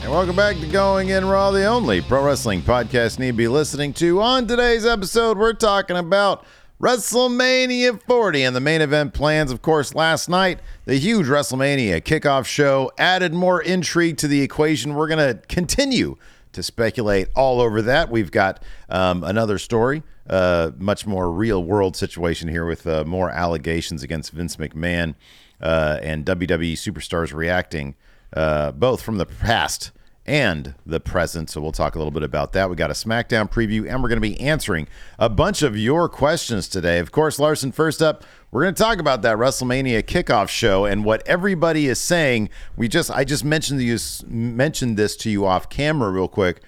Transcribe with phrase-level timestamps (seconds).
[0.00, 3.36] And welcome back to Going In Raw, the only pro wrestling podcast you need to
[3.36, 4.20] be listening to.
[4.22, 6.46] On today's episode, we're talking about
[6.80, 9.50] WrestleMania 40 and the main event plans.
[9.50, 14.94] Of course, last night, the huge WrestleMania kickoff show added more intrigue to the equation.
[14.94, 16.16] We're going to continue
[16.52, 18.08] to speculate all over that.
[18.08, 23.30] We've got um, another story, uh, much more real world situation here with uh, more
[23.30, 25.16] allegations against Vince McMahon
[25.60, 27.96] uh, and WWE superstars reacting
[28.34, 29.90] uh, both from the past
[30.28, 31.48] and the present.
[31.48, 32.68] So we'll talk a little bit about that.
[32.68, 34.86] We got a SmackDown preview, and we're going to be answering
[35.18, 36.98] a bunch of your questions today.
[36.98, 41.04] Of course, Larson, first up, we're going to talk about that WrestleMania kickoff show and
[41.04, 42.50] what everybody is saying.
[42.76, 46.60] We just I just mentioned you mentioned this to you off camera real quick.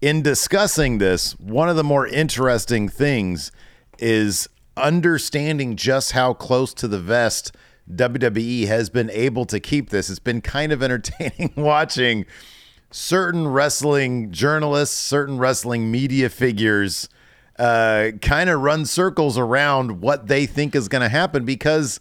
[0.00, 3.52] In discussing this, one of the more interesting things
[3.98, 7.52] is understanding just how close to the vest
[7.92, 10.08] WWE has been able to keep this.
[10.10, 12.26] It's been kind of entertaining watching
[12.90, 17.08] certain wrestling journalists, certain wrestling media figures
[17.58, 22.00] uh, kind of run circles around what they think is going to happen because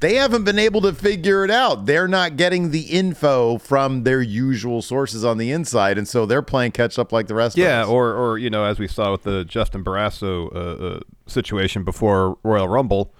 [0.00, 1.86] they haven't been able to figure it out.
[1.86, 6.42] They're not getting the info from their usual sources on the inside, and so they're
[6.42, 7.92] playing catch up like the rest yeah, of us.
[7.92, 12.36] or or you know, as we saw with the Justin Barrasso uh, uh, situation before
[12.42, 13.14] Royal Rumble,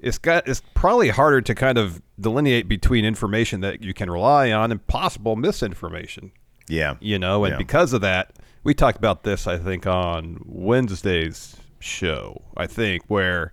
[0.00, 4.52] it's got it's probably harder to kind of delineate between information that you can rely
[4.52, 6.32] on and possible misinformation.
[6.68, 7.58] Yeah, You know, and Yeah.
[7.58, 8.32] because of that,
[8.64, 13.52] we talked about this I think on Wednesday's show, I think, where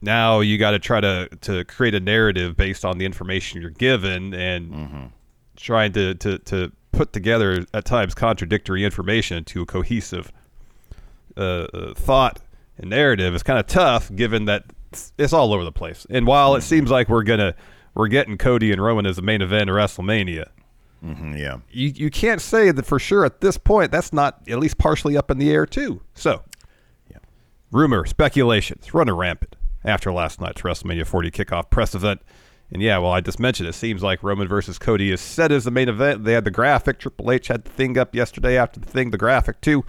[0.00, 3.70] now you got to try to to create a narrative based on the information you're
[3.70, 5.10] given and
[5.56, 10.30] trying to, to to put together at times contradictory information to a cohesive
[11.36, 12.40] uh, uh, thought
[12.76, 16.06] and narrative is kind of tough given that it's, it's all over the place.
[16.10, 17.54] And while it seems like we're gonna
[17.94, 20.46] we're getting Cody and Roman as the main event of WrestleMania,
[21.04, 21.58] Mhm, yeah.
[21.70, 23.90] you you can't say that for sure at this point.
[23.90, 26.00] That's not at least partially up in the air too.
[26.14, 26.42] So,
[27.10, 27.18] Yeah.
[27.70, 32.20] rumor, speculations, running rampant after last night's WrestleMania 40 kickoff press event.
[32.72, 35.64] And yeah, well, I just mentioned it seems like Roman versus Cody is set as
[35.64, 36.24] the main event.
[36.24, 36.98] They had the graphic.
[37.00, 39.84] Triple H had the thing up yesterday after the thing, the graphic too.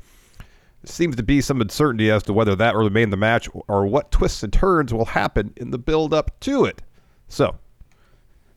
[0.85, 4.11] Seems to be some uncertainty as to whether that will remain the match or what
[4.11, 6.81] twists and turns will happen in the build up to it.
[7.29, 7.57] So,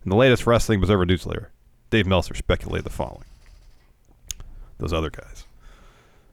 [0.04, 1.52] in the latest Wrestling Observer newsletter,
[1.90, 3.24] Dave Meltzer speculated the following.
[4.78, 5.46] Those other guys.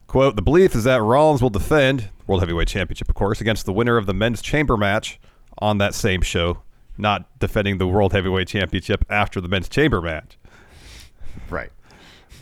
[0.08, 3.74] Quote, the belief is that Rollins will defend World Heavyweight Championship, of course, against the
[3.74, 5.20] winner of the men's chamber match
[5.58, 6.62] on that same show,
[6.98, 10.38] not defending the World Heavyweight Championship after the men's chamber match.
[11.50, 11.72] Right.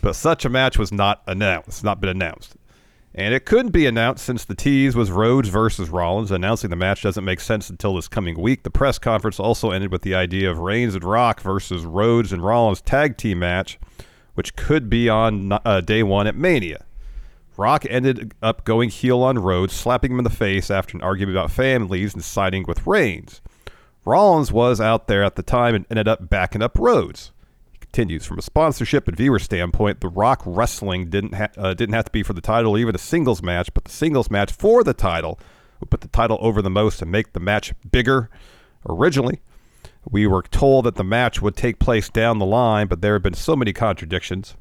[0.02, 2.56] But such a match was not announced, not been announced.
[3.14, 6.30] And it couldn't be announced since the tease was Rhodes versus Rollins.
[6.30, 8.62] Announcing the match doesn't make sense until this coming week.
[8.62, 12.42] The press conference also ended with the idea of Reigns and Rock versus Rhodes and
[12.42, 13.78] Rollins tag team match,
[14.34, 16.86] which could be on uh, day one at Mania.
[17.58, 21.36] Rock ended up going heel on Rhodes, slapping him in the face after an argument
[21.36, 23.42] about families and siding with Reigns.
[24.06, 27.31] Rollins was out there at the time and ended up backing up Rhodes.
[27.92, 30.00] Continues from a sponsorship and viewer standpoint.
[30.00, 32.94] The Rock wrestling didn't ha- uh, didn't have to be for the title or even
[32.94, 35.38] a singles match, but the singles match for the title
[35.78, 38.30] would put the title over the most and make the match bigger.
[38.88, 39.40] Originally,
[40.10, 43.22] we were told that the match would take place down the line, but there have
[43.22, 44.56] been so many contradictions,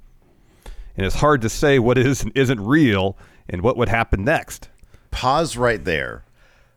[0.97, 3.17] and it's hard to say what is and isn't real
[3.47, 4.67] and what would happen next.
[5.09, 6.25] Pause right there.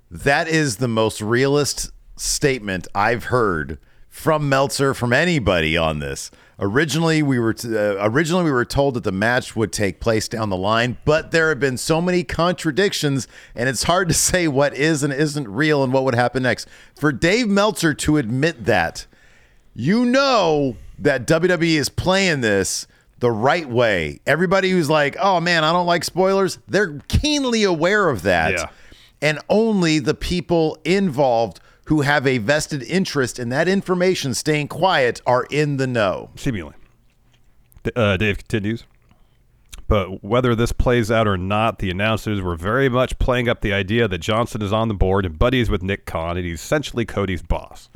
[0.09, 3.79] That is the most realist statement I've heard
[4.09, 6.31] from Meltzer from anybody on this.
[6.61, 10.29] Originally, we were t- uh, originally we were told that the match would take place
[10.29, 14.47] down the line, but there have been so many contradictions, and it's hard to say
[14.47, 16.69] what is and isn't real and what would happen next.
[16.95, 19.07] For Dave Meltzer to admit that,
[19.75, 22.87] you know that WWE is playing this
[23.19, 24.21] the right way.
[24.27, 28.67] Everybody who's like, "Oh man, I don't like spoilers," they're keenly aware of that, Yeah.
[29.21, 35.21] and only the people involved who have a vested interest in that information staying quiet
[35.27, 36.31] are in the know.
[36.37, 36.75] Seemingly.
[37.95, 38.85] Uh, Dave continues.
[39.87, 43.75] But whether this plays out or not, the announcers were very much playing up the
[43.75, 47.05] idea that Johnson is on the board and buddies with Nick Khan, and he's essentially
[47.05, 47.91] Cody's boss.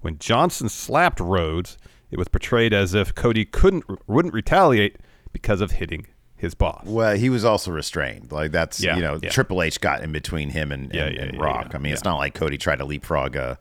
[0.00, 1.76] When Johnson slapped Rhodes,
[2.10, 4.96] it was portrayed as if Cody couldn't wouldn't retaliate
[5.32, 6.06] because of hitting
[6.44, 6.84] his boss.
[6.86, 8.30] Well, he was also restrained.
[8.30, 9.30] Like that's Yeah, you know yeah.
[9.30, 11.74] Triple H got in between him and, and, yeah, and Rock.
[11.74, 13.56] I mean, it's not like Cody tried to leapfrog uh,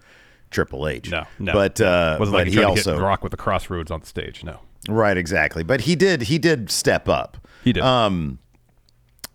[0.51, 1.09] Triple H.
[1.09, 1.53] No, no.
[1.53, 4.43] But uh, wasn't but like he, he also Rock with the crossroads on the stage.
[4.43, 5.63] No, right exactly.
[5.63, 7.37] But he did he did step up.
[7.63, 7.81] he did.
[7.81, 8.37] Um,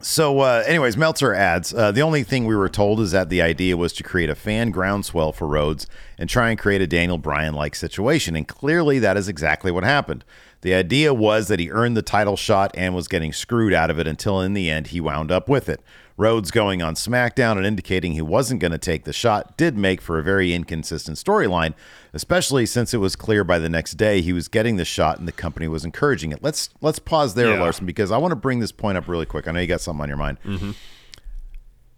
[0.01, 3.43] So, uh, anyways, Meltzer adds uh, the only thing we were told is that the
[3.43, 7.19] idea was to create a fan groundswell for Rhodes and try and create a Daniel
[7.19, 8.37] Bryan like situation.
[8.37, 10.25] And clearly, that is exactly what happened.
[10.63, 13.99] The idea was that he earned the title shot and was getting screwed out of
[13.99, 15.81] it until in the end he wound up with it.
[16.17, 20.01] Rhodes going on SmackDown and indicating he wasn't going to take the shot did make
[20.01, 21.75] for a very inconsistent storyline,
[22.13, 25.29] especially since it was clear by the next day he was getting the shot and
[25.29, 26.43] the company was encouraging it.
[26.43, 27.61] Let's let's pause there, Yeah.
[27.61, 29.47] Larson, because I want to bring this point up really quick.
[29.47, 30.39] I know you got something on your mind.
[30.45, 30.73] Mm-hmm.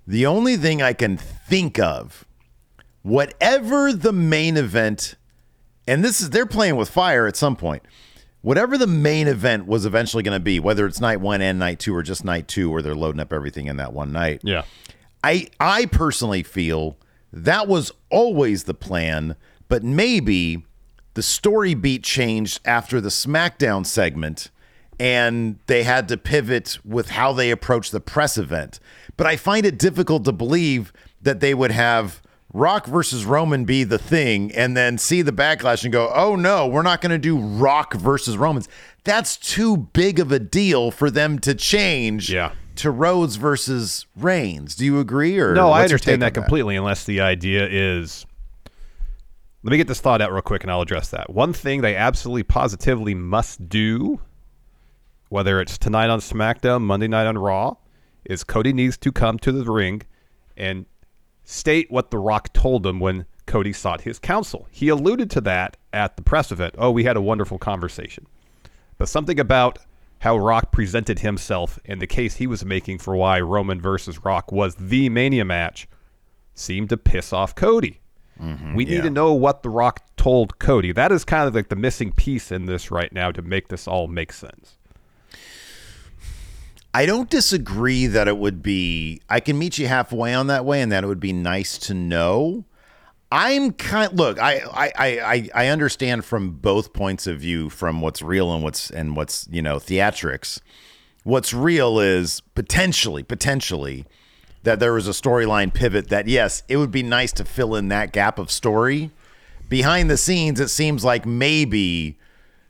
[0.07, 2.27] The only thing I can think of,
[3.03, 5.15] whatever the main event,
[5.87, 7.83] and this is they're playing with fire at some point.
[8.43, 11.79] Whatever the main event was eventually going to be, whether it's night one and night
[11.79, 14.41] two, or just night two, where they're loading up everything in that one night.
[14.43, 14.63] yeah,
[15.23, 16.97] I I personally feel
[17.33, 19.37] that was always the plan,
[19.69, 20.65] but maybe
[21.15, 24.51] the story beat changed after the SmackDown segment
[24.99, 28.79] and they had to pivot with how they approach the press event.
[29.17, 32.23] But I find it difficult to believe that they would have
[32.53, 36.67] Rock versus Roman be the thing and then see the backlash and go, "Oh no,
[36.67, 38.69] we're not going to do Rock versus Romans."
[39.05, 42.53] That's too big of a deal for them to change Yeah.
[42.77, 44.75] to Rhodes versus Reigns.
[44.75, 45.39] Do you agree?
[45.39, 48.27] Or No, I understand that completely, unless the idea is.
[49.63, 51.31] Let me get this thought out real quick and I'll address that.
[51.31, 54.19] One thing they absolutely positively must do,
[55.29, 57.75] whether it's tonight on SmackDown, Monday night on Raw,
[58.25, 60.03] is Cody needs to come to the ring
[60.57, 60.87] and
[61.51, 64.69] state what The Rock told him when Cody sought his counsel.
[64.71, 66.77] He alluded to that at the press event.
[66.79, 68.27] Oh, we had a wonderful conversation.
[68.99, 69.79] But something about
[70.21, 74.53] how Rock presented himself and the case he was making for why Roman versus Rock
[74.53, 75.89] was the Mania match
[76.55, 78.01] seemed to piss off Cody.
[78.41, 79.03] Mm-hmm, we need yeah.
[79.03, 80.93] to know what The Rock told Cody.
[80.93, 83.89] That is kind of like the missing piece in this right now to make this
[83.89, 84.77] all make sense.
[86.93, 89.21] I don't disagree that it would be.
[89.29, 91.95] I can meet you halfway on that way, and that it would be nice to
[91.95, 92.65] know.
[93.33, 94.13] I'm kind.
[94.13, 98.65] Look, I, I, I, I- understand from both points of view, from what's real and
[98.65, 100.61] what's and what's you know theatrics.
[101.23, 104.07] What's real is potentially, potentially,
[104.65, 106.09] that there was a storyline pivot.
[106.09, 109.11] That yes, it would be nice to fill in that gap of story.
[109.69, 112.19] Behind the scenes, it seems like maybe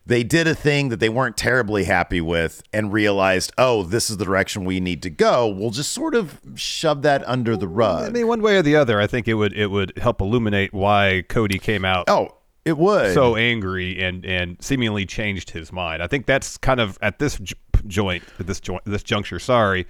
[0.06, 4.16] they did a thing that they weren't terribly happy with and realized, oh, this is
[4.16, 5.46] the direction we need to go.
[5.46, 8.08] We'll just sort of shove that under the rug.
[8.08, 10.72] I mean, one way or the other, I think it would it would help illuminate
[10.72, 13.14] why Cody came out oh, it would.
[13.14, 16.02] so angry and and seemingly changed his mind.
[16.02, 17.54] I think that's kind of at this j-
[17.86, 19.38] joint, at this joint, this juncture.
[19.38, 19.86] Sorry,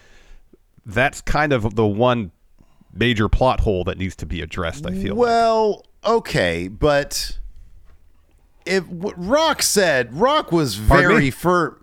[0.85, 2.33] that's kind of the one
[2.93, 4.87] major plot hole that needs to be addressed.
[4.87, 5.14] I feel.
[5.14, 5.21] like.
[5.21, 7.38] well, okay, but
[8.71, 11.77] if what Rock said, Rock was very firm.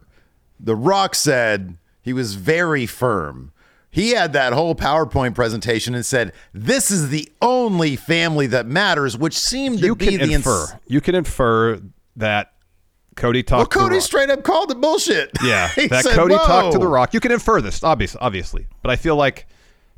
[0.59, 3.51] The Rock said he was very firm.
[3.89, 9.17] He had that whole PowerPoint presentation and said, "This is the only family that matters,"
[9.17, 10.79] which seemed to you be can the ins- infer.
[10.87, 11.79] you can infer
[12.15, 12.53] that
[13.15, 13.71] Cody Well, talked.
[13.71, 14.03] to Cody Rock.
[14.03, 15.31] straight up called it bullshit.
[15.43, 17.13] Yeah, that said, Cody talked to The Rock.
[17.13, 19.47] You can infer this, obviously, obviously, but I feel like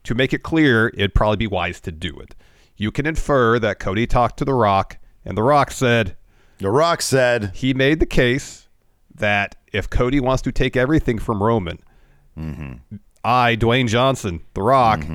[0.05, 2.35] to make it clear, it'd probably be wise to do it.
[2.77, 6.15] You can infer that Cody talked to The Rock, and The Rock said
[6.59, 8.67] The Rock said, he made the case
[9.15, 11.79] that if Cody wants to take everything from Roman,
[13.23, 15.05] I, Dwayne Johnson, The Rock,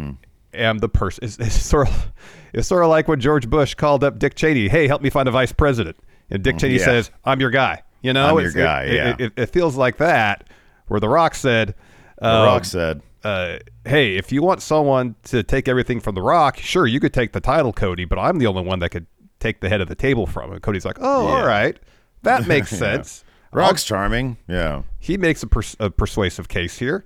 [0.52, 1.24] am the person.
[1.24, 2.12] It's, it's sort of,
[2.52, 4.68] it's sort of like when George Bush called up Dick Cheney.
[4.68, 5.96] Hey, help me find a vice president,
[6.30, 6.84] and Dick Cheney yeah.
[6.84, 9.08] says, "I'm your guy." You know, I'm your guy, it- yeah.
[9.10, 10.48] It, it, it feels like that.
[10.88, 11.74] Where The Rock said,
[12.18, 16.20] The uh, Rock said, uh, hey, if you want someone to take everything from The
[16.20, 19.06] Rock, sure, you could take the title, Cody, but I'm the only one that could
[19.44, 20.58] take the head of the table from him.
[20.60, 21.34] Cody's like, oh, Yeah.
[21.34, 21.76] all right.
[22.22, 22.78] That makes Yeah.
[22.78, 23.24] sense.
[23.52, 24.36] Rock's charming.
[24.48, 24.82] Yeah.
[24.98, 27.04] He makes a, pers- a persuasive case here.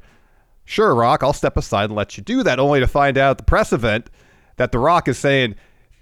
[0.65, 3.39] Sure, Rock, I'll step aside and let you do that, only to find out at
[3.39, 4.09] the press event
[4.57, 5.55] that The Rock is saying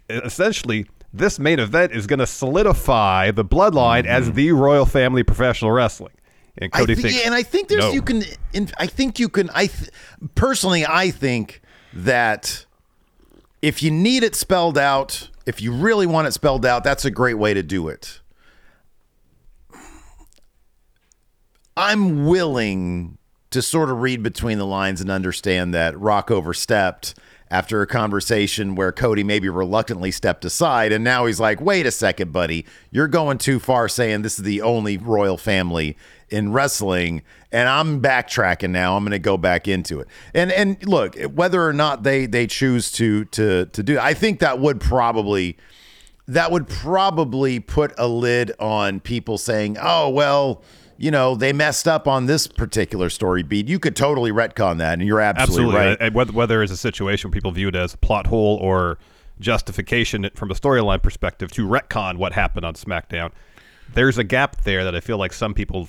[0.08, 5.26] essentially this main event is going to solidify the bloodline as the royal family of
[5.26, 6.12] professional wrestling.
[6.58, 6.76] And Mm-hmm.
[6.76, 7.92] I Cody thi- thinks, yeah, and I think there's no.
[7.92, 8.22] you can.
[8.54, 9.50] In, I think you can.
[9.50, 9.90] I th-
[10.36, 11.60] personally, I think
[11.92, 12.64] that
[13.62, 17.10] if you need it spelled out, if you really want it spelled out, that's a
[17.10, 18.20] great way to do it.
[21.76, 23.18] I'm willing
[23.50, 27.14] to sort of read between the lines and understand that Rock overstepped
[27.50, 30.90] after a conversation where Cody maybe reluctantly stepped aside.
[30.90, 32.66] And now he's like, wait a second, buddy.
[32.90, 35.96] You're going too far saying this is the only royal family
[36.30, 37.22] in wrestling.
[37.52, 38.96] And I'm backtracking now.
[38.96, 40.08] I'm going to go back into it.
[40.34, 44.40] And and look, whether or not they they choose to to to do I think
[44.40, 45.56] that would probably
[46.28, 50.62] that would probably put a lid on people saying, "Oh, well,
[50.98, 54.94] you know, they messed up on this particular story beat." You could totally retcon that,
[54.98, 55.88] and you're absolutely, Absolutely.
[55.90, 55.98] right.
[56.00, 58.98] And Whether, whether it's a situation where people view it as a plot hole or
[59.38, 63.30] justification from a storyline perspective to retcon what happened on SmackDown,
[63.94, 65.88] there's a gap there that I feel like some people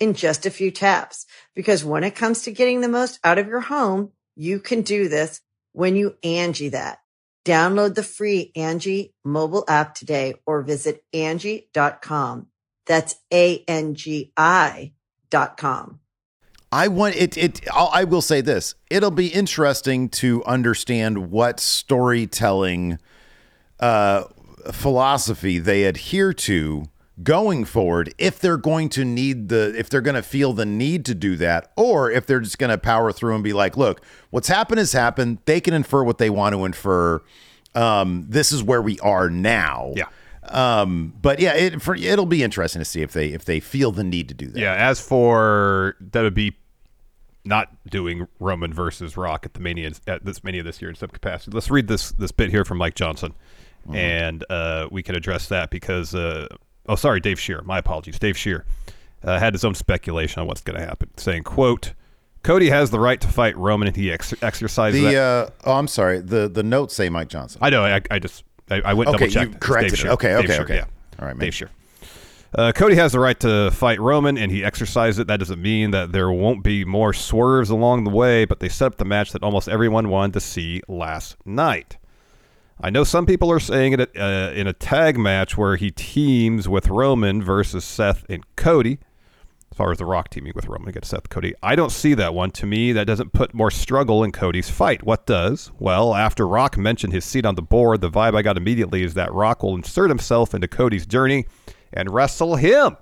[0.00, 1.26] in just a few taps.
[1.54, 5.08] Because when it comes to getting the most out of your home, you can do
[5.08, 5.40] this
[5.72, 6.98] when you Angie that.
[7.44, 12.48] Download the free Angie mobile app today or visit Angie.com.
[12.86, 14.92] That's A-N-G-I
[15.30, 16.00] dot com.
[16.72, 17.36] I want it.
[17.36, 17.68] It.
[17.72, 22.98] I'll, I will say this: it'll be interesting to understand what storytelling
[23.78, 24.24] uh,
[24.72, 26.84] philosophy they adhere to
[27.22, 28.14] going forward.
[28.18, 31.36] If they're going to need the, if they're going to feel the need to do
[31.36, 34.78] that, or if they're just going to power through and be like, "Look, what's happened
[34.78, 35.38] has happened.
[35.44, 37.22] They can infer what they want to infer.
[37.74, 40.06] Um, this is where we are now." Yeah.
[40.44, 43.92] Um, but yeah, it for, it'll be interesting to see if they if they feel
[43.92, 44.58] the need to do that.
[44.58, 46.56] Yeah, as for that would be
[47.44, 51.10] not doing Roman versus Rock at the Mania at this Mania this year in some
[51.10, 51.52] capacity.
[51.54, 53.34] Let's read this this bit here from Mike Johnson,
[53.92, 56.48] and uh, we can address that because uh,
[56.90, 58.64] oh sorry Dave Scherer, my apologies, Dave Scherer
[59.24, 61.94] uh, had his own speculation on what's going to happen, saying quote.
[62.42, 65.14] Cody has the right to fight Roman, and he ex- exercises The that.
[65.14, 66.20] uh, oh, I'm sorry.
[66.20, 67.58] The the notes say Mike Johnson.
[67.62, 67.84] I know.
[67.84, 69.52] I, I just I, I went Okay, double checked.
[69.52, 70.06] you corrected it.
[70.06, 70.74] Okay, okay, okay.
[70.76, 70.84] Yeah.
[71.18, 71.40] All right, man.
[71.40, 71.70] Dave Scherer.
[72.54, 75.26] Uh, Cody has the right to fight Roman, and he exercised it.
[75.26, 78.86] That doesn't mean that there won't be more swerves along the way, but they set
[78.86, 81.98] up the match that almost everyone wanted to see last night.
[82.82, 86.66] I know some people are saying it uh, in a tag match where he teams
[86.66, 88.98] with Roman versus Seth and Cody.
[89.70, 92.32] As far as The Rock teaming with Roman against Seth Cody, I don't see that
[92.32, 92.50] one.
[92.52, 95.02] To me, that doesn't put more struggle in Cody's fight.
[95.02, 95.70] What does?
[95.78, 99.12] Well, after Rock mentioned his seat on the board, the vibe I got immediately is
[99.12, 101.44] that Rock will insert himself into Cody's journey
[101.92, 102.96] and wrestle him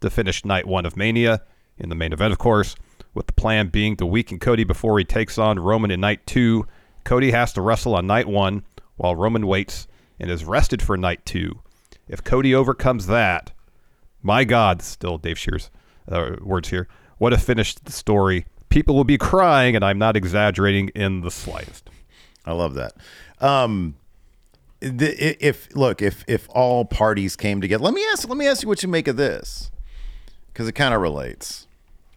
[0.00, 1.42] to finish night one of Mania
[1.78, 2.74] in the main event, of course,
[3.14, 6.66] with the plan being to weaken Cody before he takes on Roman in night two.
[7.04, 8.64] Cody has to wrestle on night one
[8.96, 9.86] while Roman waits
[10.20, 11.60] and is rested for night two.
[12.08, 13.52] If Cody overcomes that,
[14.22, 15.70] my God, still Dave Scherer's
[16.10, 18.46] uh, words here, what a finish to the story.
[18.68, 21.90] People will be crying, and I'm not exaggerating in the slightest.
[22.44, 22.94] I love that.
[23.40, 23.96] Um,
[24.80, 28.28] the, if look, if if all parties came together, let me ask.
[28.28, 29.70] Let me ask you what you make of this,
[30.48, 31.68] because it kind of relates.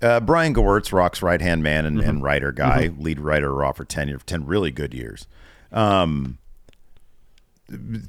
[0.01, 3.71] Uh, Brian Gewirtz, Rock's right hand man and, and writer guy, lead writer of Raw
[3.71, 5.27] for ten ten really good years.
[5.71, 6.37] Um,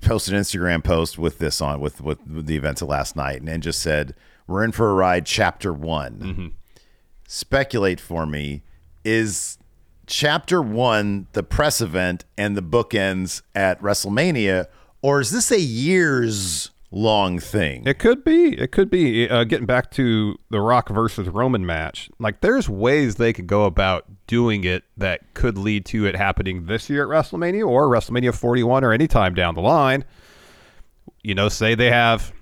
[0.02, 3.40] posted an Instagram post with this on with with, with the events of last night,
[3.40, 4.14] and, and just said,
[4.46, 6.18] "We're in for a ride." Chapter one.
[6.18, 6.46] Mm-hmm.
[7.26, 8.62] Speculate for me.
[9.04, 9.58] Is
[10.06, 14.66] chapter one, the press event, and the bookends at WrestleMania,
[15.02, 17.86] or is this a years long thing?
[17.86, 18.58] It could be.
[18.58, 19.28] It could be.
[19.28, 23.64] Uh, getting back to the Rock versus Roman match, like there's ways they could go
[23.64, 28.34] about doing it that could lead to it happening this year at WrestleMania or WrestleMania
[28.34, 30.04] 41 or any time down the line.
[31.22, 32.32] You know, say they have,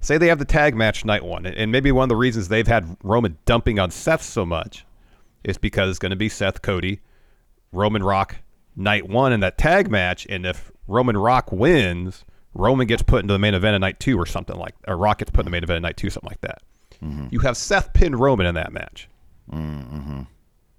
[0.00, 2.66] say they have the tag match night one, and maybe one of the reasons they've
[2.66, 4.84] had Roman dumping on Seth so much
[5.44, 7.00] is because it's going to be Seth Cody,
[7.72, 8.36] Roman Rock
[8.74, 12.24] night one in that tag match, and if Roman Rock wins
[12.56, 15.18] Roman gets put into the main event of night two or something like, or Rock
[15.18, 16.62] gets put in the main event of night two, something like that.
[17.02, 17.28] Mm-hmm.
[17.30, 19.08] You have Seth pin Roman in that match.
[19.52, 20.22] Mm-hmm.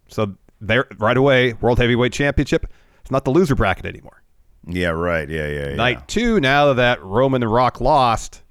[0.07, 2.71] So there, right away, World Heavyweight Championship.
[3.01, 4.23] It's not the loser bracket anymore.
[4.65, 5.29] Yeah, right.
[5.29, 5.75] Yeah, yeah.
[5.75, 8.43] Night two, now that Roman and Rock lost,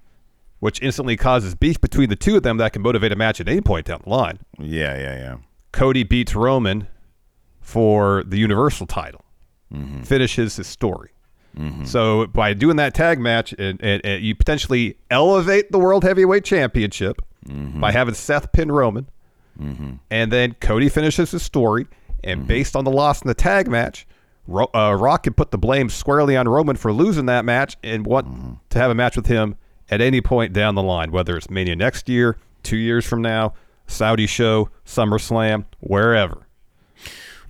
[0.60, 3.48] which instantly causes beef between the two of them that can motivate a match at
[3.48, 4.38] any point down the line.
[4.58, 5.36] Yeah, yeah, yeah.
[5.72, 6.88] Cody beats Roman
[7.60, 9.24] for the Universal title,
[9.72, 10.02] mm-hmm.
[10.02, 11.10] finishes his story.
[11.58, 11.84] Mm-hmm.
[11.84, 16.44] So by doing that tag match, it, it, it, you potentially elevate the World Heavyweight
[16.44, 17.80] Championship mm-hmm.
[17.80, 19.08] by having Seth pin Roman,
[19.60, 19.94] mm-hmm.
[20.10, 21.86] and then Cody finishes his story.
[22.22, 22.48] And mm-hmm.
[22.48, 24.06] based on the loss in the tag match,
[24.46, 28.06] Ro- uh, Rock can put the blame squarely on Roman for losing that match and
[28.06, 28.52] want mm-hmm.
[28.70, 29.56] to have a match with him
[29.88, 33.54] at any point down the line, whether it's Mania next year, two years from now,
[33.86, 36.46] Saudi show, SummerSlam, wherever.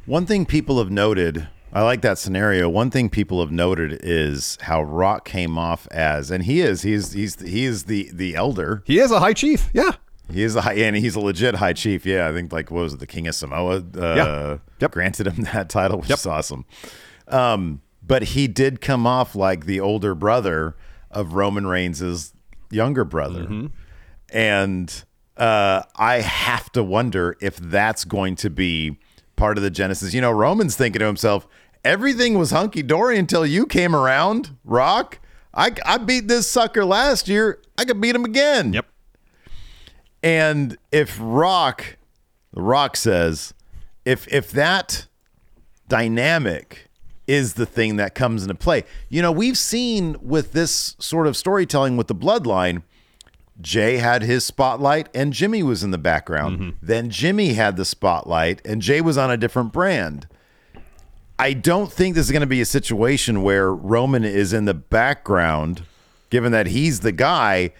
[0.05, 2.69] One thing people have noted I like that scenario.
[2.69, 7.13] One thing people have noted is how Rock came off as, and he is, he's,
[7.13, 8.83] he's, he is the the elder.
[8.87, 9.69] He is a high chief.
[9.73, 9.93] Yeah,
[10.33, 12.07] he is a high, and he's a legit high chief.
[12.07, 13.85] Yeah, I think like what was it, the King of Samoa?
[13.97, 14.59] Uh, yeah.
[14.81, 14.93] Yep.
[14.93, 16.19] Granted him that title, which yep.
[16.19, 16.65] is awesome.
[17.29, 20.77] Um, but he did come off like the older brother
[21.11, 22.33] of Roman Reigns'
[22.71, 23.67] younger brother, mm-hmm.
[24.31, 25.05] and
[25.37, 28.99] uh, I have to wonder if that's going to be
[29.37, 30.15] part of the genesis.
[30.15, 31.47] You know, Roman's thinking to himself
[31.85, 35.21] everything was hunky dory until you came around, Rock.
[35.55, 37.61] I, I beat this sucker last year.
[37.79, 38.73] I could beat him again.
[38.73, 38.87] Yep.
[40.23, 41.97] And if Rock,
[42.53, 43.55] the Rock says,
[44.05, 45.07] if if that
[45.89, 46.89] dynamic
[47.27, 51.37] is the thing that comes into play, you know, we've seen with this sort of
[51.37, 52.83] storytelling with the bloodline,
[53.61, 56.59] Jay had his spotlight and Jimmy was in the background.
[56.59, 56.71] Mm-hmm.
[56.83, 60.29] Then Jimmy had the spotlight and Jay was on a different brand.
[61.39, 64.75] I don't think this is going to be a situation where Roman is in the
[64.75, 65.83] background,
[66.31, 67.73] given that he's the guy.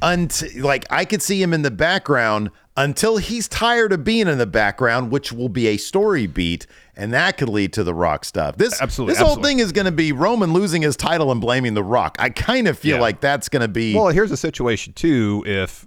[0.00, 4.38] Until like I could see him in the background until he's tired of being in
[4.38, 8.24] the background, which will be a story beat, and that could lead to the Rock
[8.24, 8.56] stuff.
[8.56, 9.42] This absolutely, this absolutely.
[9.42, 12.16] whole thing is going to be Roman losing his title and blaming the Rock.
[12.18, 13.02] I kind of feel yeah.
[13.02, 13.94] like that's going to be.
[13.94, 15.44] Well, here's a situation too.
[15.46, 15.86] If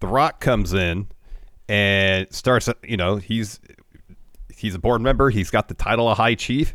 [0.00, 1.08] the Rock comes in
[1.68, 3.58] and starts, you know, he's
[4.54, 5.30] he's a board member.
[5.30, 6.74] He's got the title of High Chief.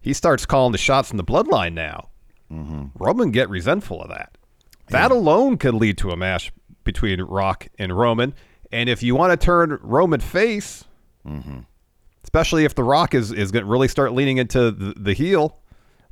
[0.00, 2.10] He starts calling the shots in the bloodline now.
[2.52, 3.02] Mm-hmm.
[3.02, 4.36] Roman get resentful of that.
[4.88, 5.16] That yeah.
[5.16, 6.52] alone could lead to a match
[6.84, 8.34] between Rock and Roman.
[8.70, 10.84] And if you want to turn Roman face,
[11.26, 11.60] mm-hmm.
[12.24, 15.58] especially if the Rock is is going to really start leaning into the, the heel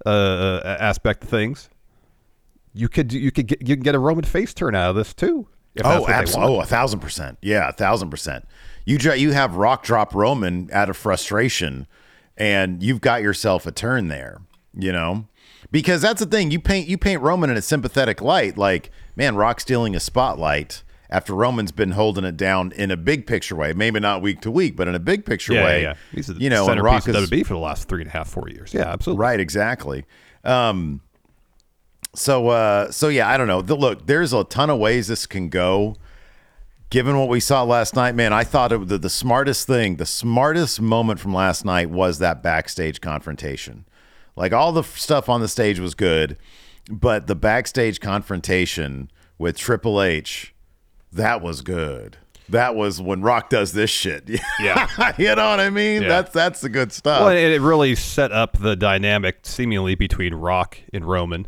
[0.05, 1.71] uh, uh, aspect of things,
[2.73, 5.15] you could you could get you can get a Roman face turn out of this
[5.15, 5.49] too.
[5.85, 6.57] oh, absolutely!
[6.57, 7.39] Oh, a thousand percent.
[7.41, 8.47] Yeah, a thousand percent.
[8.85, 11.87] You you have Rock drop Roman out of frustration,
[12.37, 14.41] and you've got yourself a turn there.
[14.75, 15.27] You know,
[15.71, 16.51] because that's the thing.
[16.51, 18.57] You paint you paint Roman in a sympathetic light.
[18.57, 23.27] Like, man, Rock stealing a spotlight after Roman's been holding it down in a big
[23.27, 25.83] picture way, maybe not week to week, but in a big picture yeah, way.
[25.83, 25.95] Yeah, yeah.
[26.13, 28.31] He's a you know, and Rock is WB for the last three and a half,
[28.31, 28.73] four years.
[28.73, 29.21] Yeah, absolutely.
[29.21, 30.07] Right, exactly.
[30.43, 31.03] Um,
[32.15, 33.61] so, uh, so yeah, I don't know.
[33.61, 35.97] The, look, there's a ton of ways this can go
[36.89, 40.07] given what we saw last night, man, I thought it, the, the smartest thing, the
[40.07, 43.85] smartest moment from last night was that backstage confrontation.
[44.35, 46.37] Like all the stuff on the stage was good,
[46.91, 50.55] but the backstage confrontation with Triple H,
[51.13, 52.19] that was good.
[52.49, 54.29] That was when Rock does this shit.
[54.61, 56.03] Yeah, you know what I mean.
[56.03, 56.09] Yeah.
[56.09, 57.23] That's that's the good stuff.
[57.23, 61.47] Well, it really set up the dynamic, seemingly between Rock and Roman,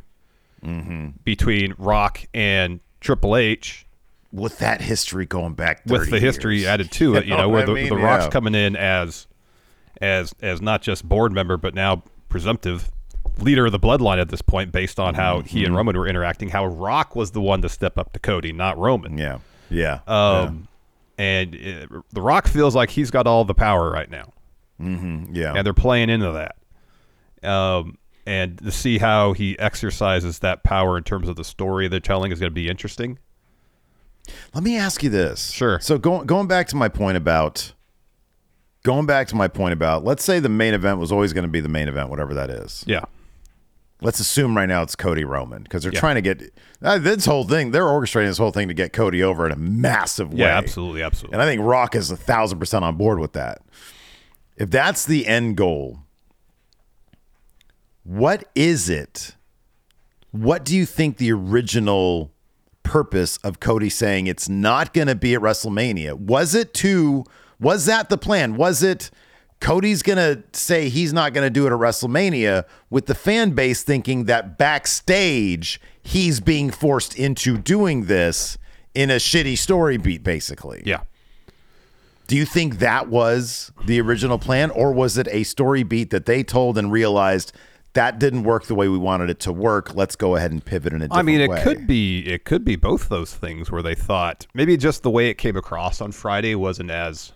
[0.65, 1.09] mm-hmm.
[1.23, 3.85] between Rock and Triple H,
[4.33, 6.23] with that history going back with the years.
[6.23, 7.91] history added to it, you know, where the, mean?
[7.91, 8.31] the Rock's yeah.
[8.31, 9.27] coming in as
[10.01, 12.91] as as not just board member but now presumptive
[13.39, 15.49] leader of the bloodline at this point, based on how mm-hmm.
[15.49, 16.49] he and Roman were interacting.
[16.49, 19.19] How Rock was the one to step up to Cody, not Roman.
[19.19, 19.39] Yeah,
[19.71, 20.01] yeah.
[20.07, 20.69] Um,
[21.19, 21.25] yeah.
[21.25, 24.33] and it, the Rock feels like he's got all the power right now.
[24.81, 25.35] Mm-hmm.
[25.35, 27.49] Yeah, and they're playing into that.
[27.49, 32.01] Um, and to see how he exercises that power in terms of the story they're
[32.01, 33.19] telling is going to be interesting.
[34.55, 35.51] Let me ask you this.
[35.51, 35.81] Sure.
[35.81, 37.73] So going going back to my point about
[38.85, 41.51] going back to my point about let's say the main event was always going to
[41.51, 42.85] be the main event, whatever that is.
[42.87, 43.05] Yeah.
[44.03, 46.01] Let's assume right now it's Cody Roman because they're Yeah.
[46.01, 47.71] trying to get uh, this whole thing.
[47.71, 50.41] They're orchestrating this whole thing to get Cody over in a massive way.
[50.41, 51.35] Yeah, absolutely, absolutely.
[51.35, 53.63] And I think Rock is a thousand percent on board with that.
[54.57, 56.01] If that's the end goal,
[58.05, 59.37] what is it?
[60.33, 62.33] What do you think the original
[62.83, 66.15] purpose of Cody saying it's not going to be at WrestleMania?
[66.19, 67.25] Was it to,
[67.61, 68.57] was that the plan?
[68.57, 69.11] Was it
[69.63, 73.53] Cody's going to say he's not going to do it at WrestleMania with the fan
[73.53, 78.59] base thinking that backstage he's being forced into doing this
[78.93, 80.83] in a shitty story beat, basically?
[80.85, 81.03] yeah.
[82.29, 86.25] Do you think that was the original plan, or was it a story beat that
[86.25, 87.53] they told and realized
[87.93, 89.95] that didn't work the way we wanted it to work?
[89.95, 91.63] Let's go ahead and pivot in a different I mean, it way.
[91.63, 95.29] could be it could be both those things where they thought maybe just the way
[95.29, 97.33] it came across on Friday wasn't as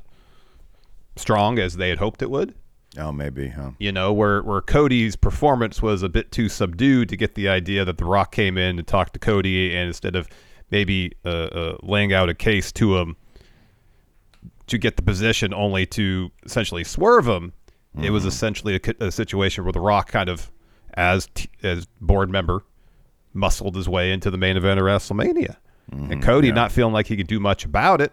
[1.16, 2.54] strong as they had hoped it would.
[2.98, 3.72] Oh, maybe, huh?
[3.78, 7.84] You know, where where Cody's performance was a bit too subdued to get the idea
[7.84, 10.28] that The Rock came in to talk to Cody, and instead of
[10.70, 13.16] maybe uh, uh, laying out a case to him
[14.68, 17.52] to get the position, only to essentially swerve him,
[18.02, 20.50] it was essentially a, a situation where The Rock kind of,
[20.94, 22.64] as t- as board member,
[23.32, 25.56] muscled his way into the main event of WrestleMania,
[25.92, 28.12] and Cody not feeling like he could do much about it,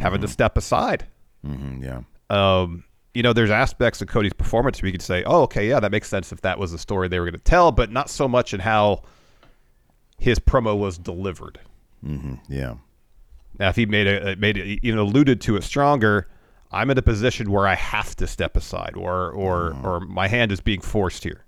[0.00, 1.06] having to step aside
[1.46, 2.00] Mm, yeah.
[2.32, 5.78] Um, you know, there's aspects of Cody's performance where you could say, oh, okay, yeah,
[5.80, 8.08] that makes sense if that was the story they were going to tell, but not
[8.08, 9.02] so much in how
[10.18, 11.60] his promo was delivered.
[12.04, 12.34] Mm-hmm.
[12.48, 12.76] Yeah.
[13.58, 16.28] Now, if he made a made it, even alluded to it stronger,
[16.70, 19.86] I'm in a position where I have to step aside, or or mm-hmm.
[19.86, 21.44] or my hand is being forced here.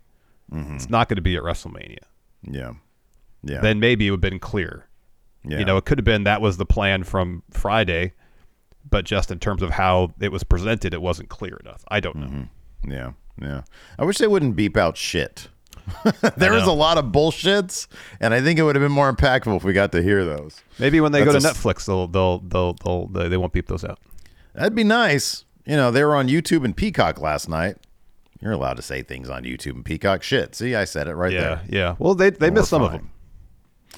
[0.52, 0.76] Mm-hmm.
[0.76, 2.04] It's not going to be at WrestleMania.
[2.42, 2.74] Yeah.
[3.42, 3.60] Yeah.
[3.62, 4.86] Then maybe it would have been clear.
[5.44, 5.58] yeah.
[5.58, 8.12] You know, it could have been that was the plan from Friday,
[8.88, 11.84] but just in terms of how it was presented, it wasn't clear enough.
[11.88, 12.26] I don't know.
[12.26, 12.90] Mm-hmm.
[12.92, 13.62] Yeah, yeah.
[13.98, 15.48] I wish they wouldn't beep out shit.
[16.36, 17.88] there was a lot of bullshits,
[18.20, 20.62] and I think it would have been more impactful if we got to hear those.
[20.78, 23.52] Maybe when they go to That's a Netflix, they'll they'll they'll, they'll they, they won't
[23.52, 23.98] beep those out.
[24.54, 25.44] That'd be nice.
[25.66, 27.76] You know, they were on YouTube and Peacock last night.
[28.40, 30.22] You're allowed to say things on YouTube and Peacock.
[30.22, 30.54] Shit.
[30.54, 31.62] See, I said it right Yeah, there.
[31.68, 31.78] yeah.
[31.78, 31.96] Yeah.
[31.98, 33.10] Well, they they We're missed some of them,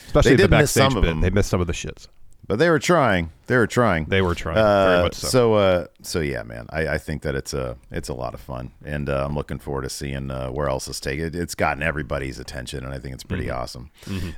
[0.06, 1.08] especially They the did miss backstage some of bit.
[1.08, 1.20] them.
[1.20, 2.08] They missed some of the shits.
[2.48, 3.30] But they were trying.
[3.48, 4.04] They were trying.
[4.06, 5.26] They were trying Uh, very much so.
[5.28, 6.66] so, uh, so yeah, man.
[6.70, 9.58] I, I think that it's a it's a lot of fun, and uh, I'm looking
[9.58, 11.34] forward to seeing uh, where else this take it.
[11.34, 13.56] It's gotten everybody's attention, and I think it's pretty Mm-hmm.
[13.60, 13.90] awesome.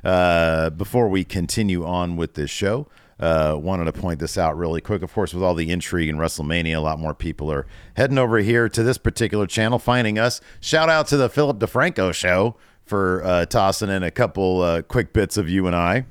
[0.03, 2.87] Uh, before we continue on with this show,
[3.19, 5.01] uh, wanted to point this out really quick.
[5.03, 8.37] Of course, with all the intrigue in WrestleMania, a lot more people are heading over
[8.39, 10.41] here to this particular channel, finding us.
[10.61, 15.13] Shout out to the Philip DeFranco show for uh, tossing in a couple uh, quick
[15.13, 16.05] bits of you and I.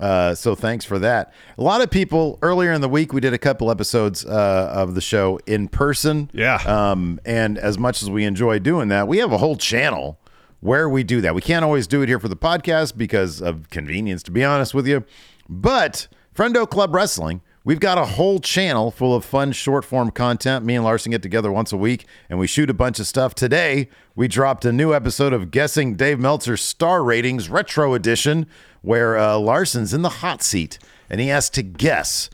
[0.00, 1.32] Uh, so thanks for that.
[1.58, 4.94] A lot of people earlier in the week we did a couple episodes uh, of
[4.94, 6.30] the show in person.
[6.32, 6.56] Yeah.
[6.56, 10.18] Um, and as much as we enjoy doing that, we have a whole channel
[10.60, 11.34] where we do that.
[11.34, 14.74] We can't always do it here for the podcast because of convenience, to be honest
[14.74, 15.04] with you.
[15.48, 20.64] But Friendo Club Wrestling, we've got a whole channel full of fun short form content.
[20.64, 23.34] Me and Larson get together once a week and we shoot a bunch of stuff.
[23.34, 28.46] Today, we dropped a new episode of Guessing Dave Meltzer's Star Ratings Retro Edition,
[28.82, 32.30] where uh, Larson's in the hot seat and he has to guess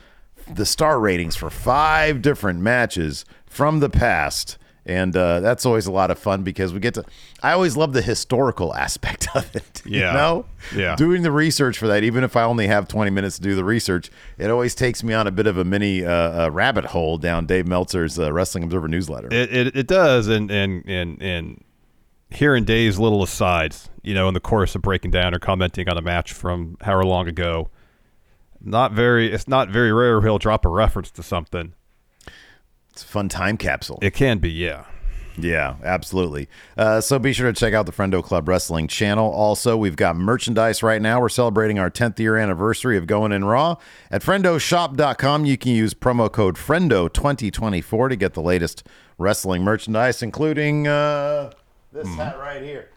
[0.51, 4.57] the star ratings for five different matches from the past.
[4.85, 7.03] And uh, that's always a lot of fun because we get to.
[7.43, 9.63] I always love the historical aspect of it.
[9.87, 10.11] Yeah.
[10.11, 10.45] You know?
[10.75, 10.95] Yeah.
[10.97, 13.63] Doing the research for that, even if I only have 20 minutes to do the
[13.63, 16.11] research, it always takes me on a bit of a mini uh,
[16.45, 19.29] uh, rabbit hole down Dave Meltzer's uh, Wrestling Observer newsletter.
[19.31, 21.63] It, it it does, and and and and
[22.29, 25.97] hearing Dave's little asides, you know, in the course of breaking down or commenting on
[25.97, 27.69] a match from however long ago,
[28.61, 29.31] not very.
[29.31, 31.73] It's not very rare he'll drop a reference to something.
[32.91, 33.99] it's a fun time capsule.
[34.01, 34.85] It can be, yeah.
[35.39, 36.49] Yeah, absolutely.
[36.75, 39.29] Uh, so be sure to check out the Friendo Club Wrestling channel.
[39.31, 41.21] Also, we've got merchandise right now.
[41.21, 43.75] We're celebrating our 10th year anniversary of Going In Raw.
[44.09, 48.83] At friendoshop.com, you can use promo code FRIENDO2024 to get the latest
[49.19, 51.51] wrestling merchandise, including uh,
[51.97, 52.89] this hat right here.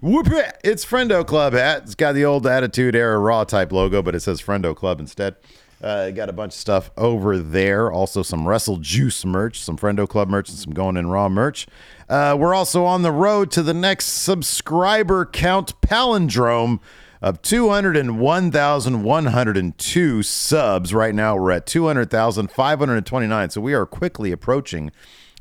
[0.00, 0.58] Whoop it!
[0.64, 1.82] It's Friendo Club hat.
[1.82, 5.36] It's got the old Attitude Era Raw type logo, but it says Friendo Club instead.
[5.82, 7.92] Uh, got a bunch of stuff over there.
[7.92, 11.66] Also, some Wrestle Juice merch, some Friendo Club merch, and some Going In Raw merch.
[12.08, 16.80] Uh, we're also on the road to the next subscriber count palindrome
[17.20, 20.94] of 201,102 subs.
[20.94, 23.50] Right now, we're at 200,529.
[23.50, 24.90] So we are quickly approaching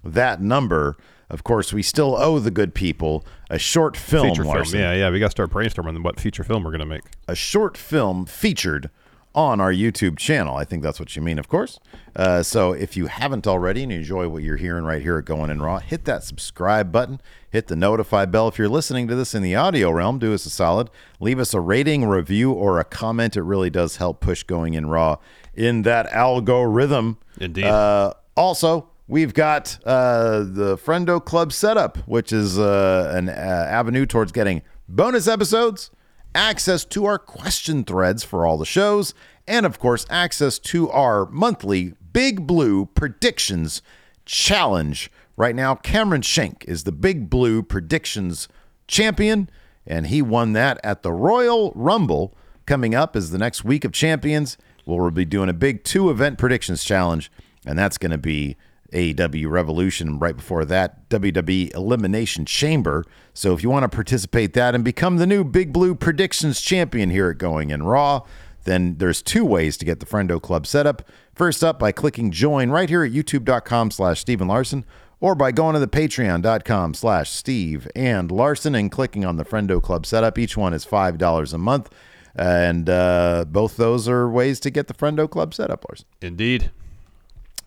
[0.04, 0.98] that number.
[1.30, 5.10] Of course, we still owe the good people a short film, Feature film, yeah, yeah.
[5.10, 7.04] We got to start brainstorming what feature film we're gonna make.
[7.28, 8.90] a short film featured
[9.34, 10.56] on our YouTube channel.
[10.56, 11.78] I think that's what you mean, of course.
[12.16, 15.26] Uh, so if you haven't already and you enjoy what you're hearing right here at
[15.26, 18.48] Going in Raw, hit that subscribe button, hit the notify bell.
[18.48, 20.90] If you're listening to this in the audio realm, do us a solid.
[21.20, 23.36] Leave us a rating, review, or a comment.
[23.36, 25.18] It really does help push Going in Raw
[25.54, 27.18] in that algorithm.
[27.38, 27.66] Indeed.
[27.66, 34.06] Uh, also, we've got uh, the Friendo Club setup, which is uh, an uh, avenue
[34.06, 35.92] towards getting bonus episodes,
[36.34, 39.14] access to our question threads for all the shows,
[39.48, 43.82] and of course, access to our monthly Big Blue Predictions
[44.26, 45.12] Challenge.
[45.38, 48.48] Right now, Cameron Shank is the Big Blue Predictions
[48.88, 49.50] champion,
[49.86, 52.36] and he won that at the Royal Rumble.
[52.66, 54.58] Coming up is the next week of champions.
[54.86, 57.32] We'll be doing a big two event predictions challenge,
[57.66, 58.56] and that's going to be
[58.94, 60.20] AEW Revolution.
[60.20, 63.04] Right before that, WWE Elimination Chamber.
[63.34, 67.10] So if you want to participate that and become the new Big Blue Predictions champion
[67.10, 68.22] here at Going in Raw,
[68.64, 71.04] then there's two ways to get the Friendo Club set up.
[71.34, 74.86] First up, by clicking join right here at youtube.com slash Steve and Larson,
[75.20, 79.82] or by going to the patreon.com slash Steve and Larson and clicking on the Friendo
[79.82, 80.38] Club setup.
[80.38, 81.90] Each one is $5 a month.
[82.36, 86.06] And uh, both those are ways to get the Friendo Club set up, Larson.
[86.22, 86.72] Indeed.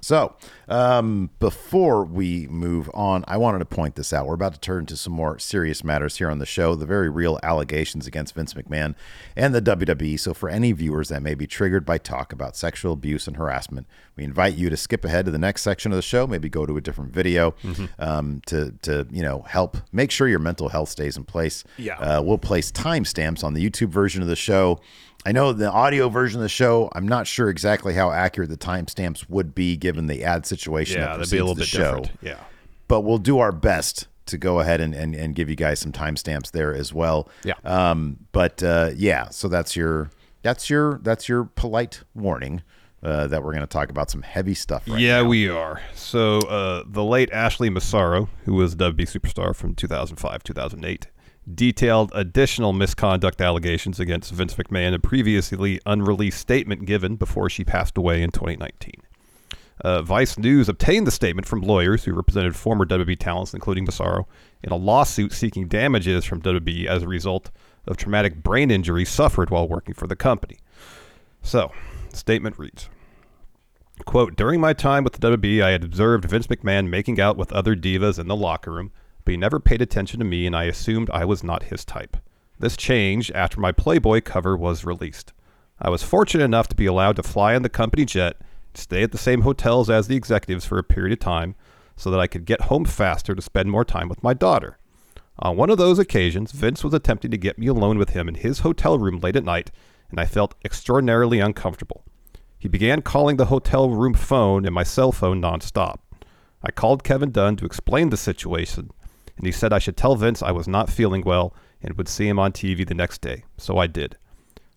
[0.00, 0.36] So,
[0.68, 4.26] um, before we move on, I wanted to point this out.
[4.26, 7.10] We're about to turn to some more serious matters here on the show the very
[7.10, 8.94] real allegations against Vince McMahon
[9.34, 10.18] and the WWE.
[10.20, 13.88] So, for any viewers that may be triggered by talk about sexual abuse and harassment,
[14.14, 16.64] we invite you to skip ahead to the next section of the show, maybe go
[16.64, 17.54] to a different video
[17.98, 21.64] um, to, to, you know, help make sure your mental health stays in place.
[21.76, 21.98] Yeah.
[21.98, 24.80] Uh, we'll place timestamps on the YouTube version of the show.
[25.26, 26.90] I know the audio version of the show.
[26.94, 31.00] I'm not sure exactly how accurate the timestamps would be given the ad situation.
[31.00, 32.00] Yeah, that that'd be a little bit the show.
[32.00, 32.18] different.
[32.22, 32.40] Yeah.
[32.86, 35.92] But we'll do our best to go ahead and, and, and give you guys some
[35.92, 37.28] timestamps there as well.
[37.44, 37.54] Yeah.
[37.64, 38.26] Um.
[38.32, 39.28] But uh, yeah.
[39.30, 40.10] So that's your
[40.42, 42.62] that's your that's your polite warning
[43.02, 44.84] uh, that we're going to talk about some heavy stuff.
[44.86, 45.28] Right yeah, now.
[45.28, 45.80] we are.
[45.94, 51.06] So uh, the late Ashley Massaro, who was a WB superstar from 2005 2008,
[51.54, 57.96] detailed additional misconduct allegations against Vince McMahon a previously unreleased statement given before she passed
[57.96, 58.92] away in 2019.
[59.80, 64.26] Uh, Vice News obtained the statement from lawyers who represented former WWE talents, including Massaro,
[64.62, 67.50] in a lawsuit seeking damages from WWE as a result
[67.86, 70.58] of traumatic brain injury suffered while working for the company.
[71.42, 71.70] So,
[72.10, 72.88] the statement reads
[74.04, 77.52] Quote, during my time with the WWE, I had observed Vince McMahon making out with
[77.52, 78.92] other divas in the locker room,
[79.28, 82.16] but he never paid attention to me and I assumed I was not his type.
[82.58, 85.34] This changed after my Playboy cover was released.
[85.78, 88.38] I was fortunate enough to be allowed to fly on the company jet,
[88.72, 91.56] stay at the same hotels as the executives for a period of time,
[91.94, 94.78] so that I could get home faster to spend more time with my daughter.
[95.40, 98.36] On one of those occasions, Vince was attempting to get me alone with him in
[98.36, 99.70] his hotel room late at night,
[100.10, 102.02] and I felt extraordinarily uncomfortable.
[102.58, 105.98] He began calling the hotel room phone and my cell phone nonstop.
[106.62, 108.90] I called Kevin Dunn to explain the situation,
[109.38, 112.28] and he said I should tell Vince I was not feeling well and would see
[112.28, 114.16] him on TV the next day, so I did.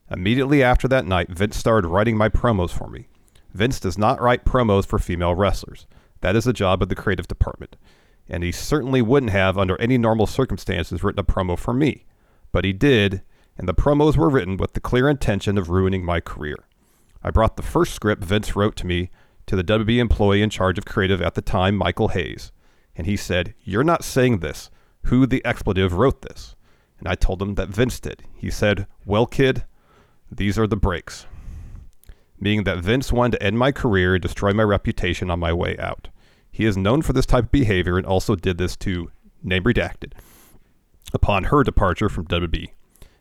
[0.10, 3.08] Immediately after that night, Vince started writing my promos for me.
[3.54, 5.88] Vince does not write promos for female wrestlers.
[6.22, 7.76] That is the job of the creative department.
[8.30, 12.06] And he certainly wouldn't have, under any normal circumstances, written a promo for me.
[12.52, 13.24] But he did,
[13.58, 16.58] and the promos were written with the clear intention of ruining my career.
[17.24, 19.10] I brought the first script Vince wrote to me
[19.48, 22.52] to the WB employee in charge of creative at the time, Michael Hayes.
[22.96, 24.70] And he said, You're not saying this.
[25.06, 26.56] Who the expletive wrote this?
[27.00, 28.24] And I told him that Vince did.
[28.36, 29.66] He said, Well, kid,
[30.32, 31.26] these are the breaks.
[32.40, 35.78] Meaning that Vince wanted to end my career and destroy my reputation on my way
[35.78, 36.10] out.
[36.52, 40.14] He is known for this type of behavior and also did this to, name redacted,
[41.14, 42.70] upon her departure from WB.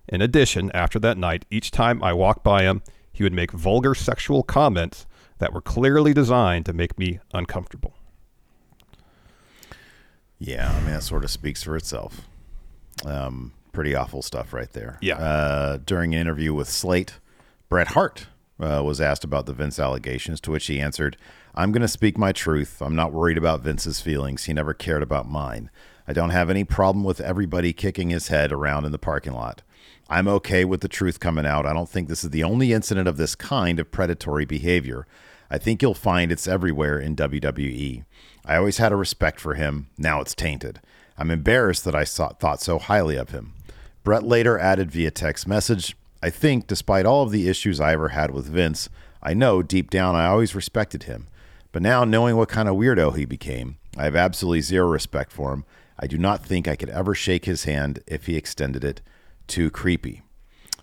[0.08, 3.94] In addition, after that night, each time I walked by him, he would make vulgar
[3.94, 5.06] sexual comments
[5.38, 7.94] that were clearly designed to make me uncomfortable.
[10.40, 12.22] Yeah, I mean that sort of speaks for itself.
[13.04, 14.98] Um, pretty awful stuff right there.
[15.00, 15.18] Yeah.
[15.18, 17.14] Uh, during an interview with Slate,
[17.68, 18.26] Bret Hart
[18.58, 21.16] uh, was asked about the Vince allegations, to which he answered,
[21.54, 22.80] "I'm going to speak my truth.
[22.80, 24.44] I'm not worried about Vince's feelings.
[24.44, 25.70] He never cared about mine.
[26.08, 29.62] I don't have any problem with everybody kicking his head around in the parking lot.
[30.08, 31.66] I'm okay with the truth coming out.
[31.66, 35.06] I don't think this is the only incident of this kind of predatory behavior.
[35.50, 38.04] I think you'll find it's everywhere in WWE.
[38.44, 39.88] I always had a respect for him.
[39.98, 40.80] Now it's tainted.
[41.18, 43.52] I'm embarrassed that I thought so highly of him.
[44.04, 48.10] Bret later added via text message I think, despite all of the issues I ever
[48.10, 48.90] had with Vince,
[49.22, 51.28] I know deep down I always respected him.
[51.72, 55.52] But now, knowing what kind of weirdo he became, I have absolutely zero respect for
[55.52, 55.64] him.
[55.98, 59.00] I do not think I could ever shake his hand if he extended it.
[59.46, 60.22] Too creepy.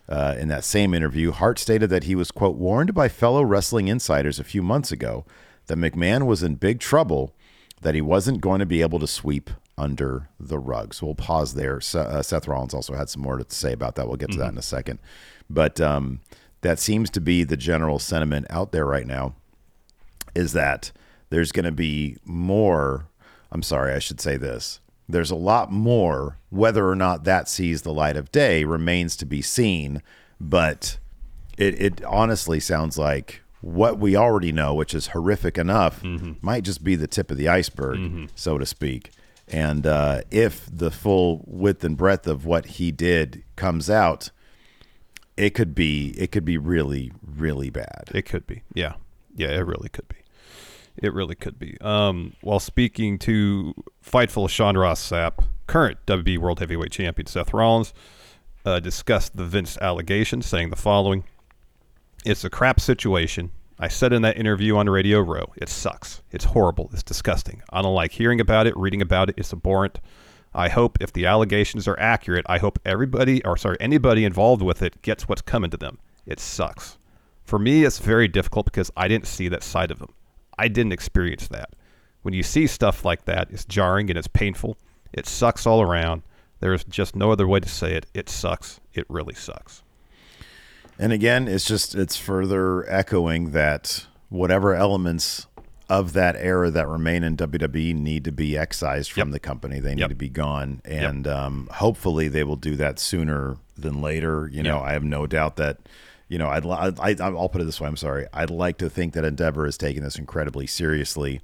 [0.09, 3.89] Uh, in that same interview, Hart stated that he was, quote, warned by fellow wrestling
[3.89, 5.25] insiders a few months ago
[5.65, 7.35] that McMahon was in big trouble,
[7.81, 10.93] that he wasn't going to be able to sweep under the rug.
[10.93, 11.77] So we'll pause there.
[11.93, 14.07] Uh, Seth Rollins also had some more to say about that.
[14.07, 14.99] We'll get to that in a second.
[15.49, 16.21] But um,
[16.61, 19.35] that seems to be the general sentiment out there right now
[20.33, 20.91] is that
[21.29, 23.07] there's going to be more.
[23.51, 24.79] I'm sorry, I should say this.
[25.09, 26.37] There's a lot more.
[26.49, 30.01] Whether or not that sees the light of day remains to be seen.
[30.39, 30.97] But
[31.57, 36.03] it, it honestly sounds like what we already know, which is horrific enough,
[36.41, 39.11] might just be the tip of the iceberg, so to speak.
[39.47, 44.29] And uh, if the full width and breadth of what he did comes out,
[45.37, 48.09] it could be it could be really really bad.
[48.13, 48.63] It could be.
[48.73, 48.93] Yeah.
[49.35, 50.15] Yeah, it really could be.
[50.97, 51.77] It really could be.
[51.81, 57.93] Um, while speaking to Fightful Sean Ross Sapp, current WB World Heavyweight Champion Seth Rollins
[58.65, 61.23] uh, discussed the Vince allegations, saying the following
[62.25, 63.51] It's a crap situation.
[63.79, 66.23] I said in that interview on Radio Row, it sucks.
[66.31, 66.89] It's horrible.
[66.93, 67.61] It's disgusting.
[67.69, 69.35] I don't like hearing about it, reading about it.
[69.37, 69.99] It's abhorrent.
[70.51, 74.81] I hope if the allegations are accurate, I hope everybody, or sorry, anybody involved with
[74.81, 75.99] it gets what's coming to them.
[76.25, 76.97] It sucks.
[77.43, 80.13] For me, it's very difficult because I didn't see that side of him.
[80.57, 81.69] I didn't experience that.
[82.21, 84.77] When you see stuff like that, it's jarring and it's painful.
[85.13, 86.23] It sucks all around.
[86.59, 88.05] There's just no other way to say it.
[88.13, 88.79] It sucks.
[88.93, 89.83] It really sucks.
[90.99, 95.45] And again, it's just it's further echoing that whatever elements
[95.89, 99.33] of that era that remain in WWE need to be excised from Yep.
[99.33, 99.79] the company.
[99.79, 100.09] They need Yep.
[100.09, 104.49] to be gone, and um, hopefully they will do that sooner than later.
[104.51, 104.85] You know, Yep.
[104.85, 105.77] I have no doubt that.
[106.27, 107.87] You know, I'd, i I'll put it this way.
[107.87, 108.27] I'm sorry.
[108.33, 111.41] I'd like to think that Endeavor is taking this incredibly seriously,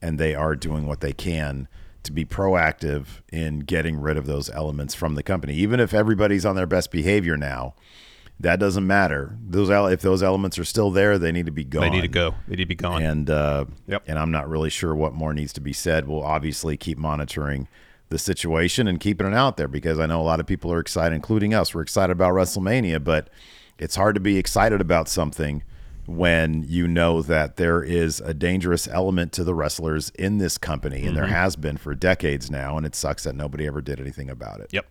[0.00, 1.68] and they are doing what they can
[2.04, 5.54] to be proactive in getting rid of those elements from the company.
[5.54, 7.74] Even if everybody's on their best behavior now,
[8.40, 9.36] that doesn't matter.
[9.46, 11.82] Those if those elements are still there, they need to be gone.
[11.82, 12.34] They need to go.
[12.48, 13.02] They need to be gone.
[13.02, 14.04] And uh, Yep.
[14.08, 16.08] and I'm not really sure what more needs to be said.
[16.08, 17.68] We'll obviously keep monitoring
[18.08, 20.80] the situation and keeping it out there because I know a lot of people are
[20.80, 21.74] excited, including us.
[21.74, 23.30] We're excited about WrestleMania, but
[23.78, 25.62] it's hard to be excited about something
[26.06, 31.06] when you know that there is a dangerous element to the wrestlers in this company,
[31.06, 31.32] and there Mm-hmm.
[31.34, 34.68] has been for decades now, and it sucks that nobody ever did anything about it.
[34.72, 34.86] yep.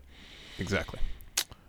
[0.60, 1.00] Exactly.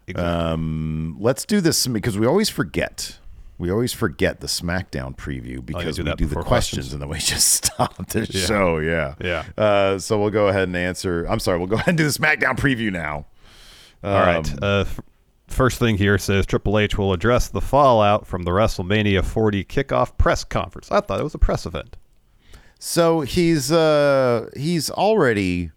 [0.07, 0.25] Exactly.
[0.25, 3.18] Um, let's do this because we always forget.
[3.59, 6.92] We always forget the SmackDown preview because do we do the questions, questions?
[6.92, 8.79] and then we just stop the show.
[8.79, 9.44] Yeah, Yeah.
[9.57, 11.25] Uh, so we'll go ahead and answer.
[11.29, 11.59] I'm sorry.
[11.59, 13.27] We'll go ahead and do the SmackDown preview now.
[14.05, 14.62] All right.
[14.62, 15.01] Uh, f-
[15.53, 20.17] first thing here says Triple H will address the fallout from the WrestleMania 40 kickoff
[20.19, 20.91] press conference.
[20.91, 21.97] I thought it was a press event.
[22.79, 25.71] So he's uh he's already,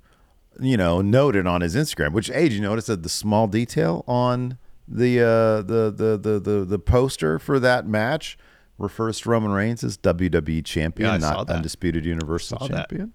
[0.60, 2.14] you know, noted on his Instagram.
[2.14, 4.58] Which age you notice that the small detail on
[4.88, 8.38] the uh the the the the, the poster for that match
[8.80, 12.90] refers to Roman Reigns as WWE champion, Yeah, not undisputed Universal Saw that.
[12.90, 13.14] champion.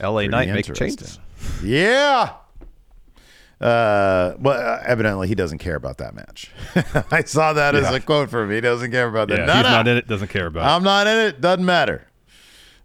[0.00, 0.88] LA Knight make interesting.
[0.96, 1.18] changes.
[1.62, 2.34] Yeah.
[3.60, 6.50] Uh, well, uh, evidently he doesn't care about that match.
[7.10, 8.54] I saw that as a quote from him.
[8.54, 9.40] He doesn't care about that.
[9.40, 9.70] Yeah, No, he's no.
[9.70, 10.06] not in it.
[10.06, 11.40] Doesn't care about I'm not in it.
[11.40, 12.04] Doesn't matter.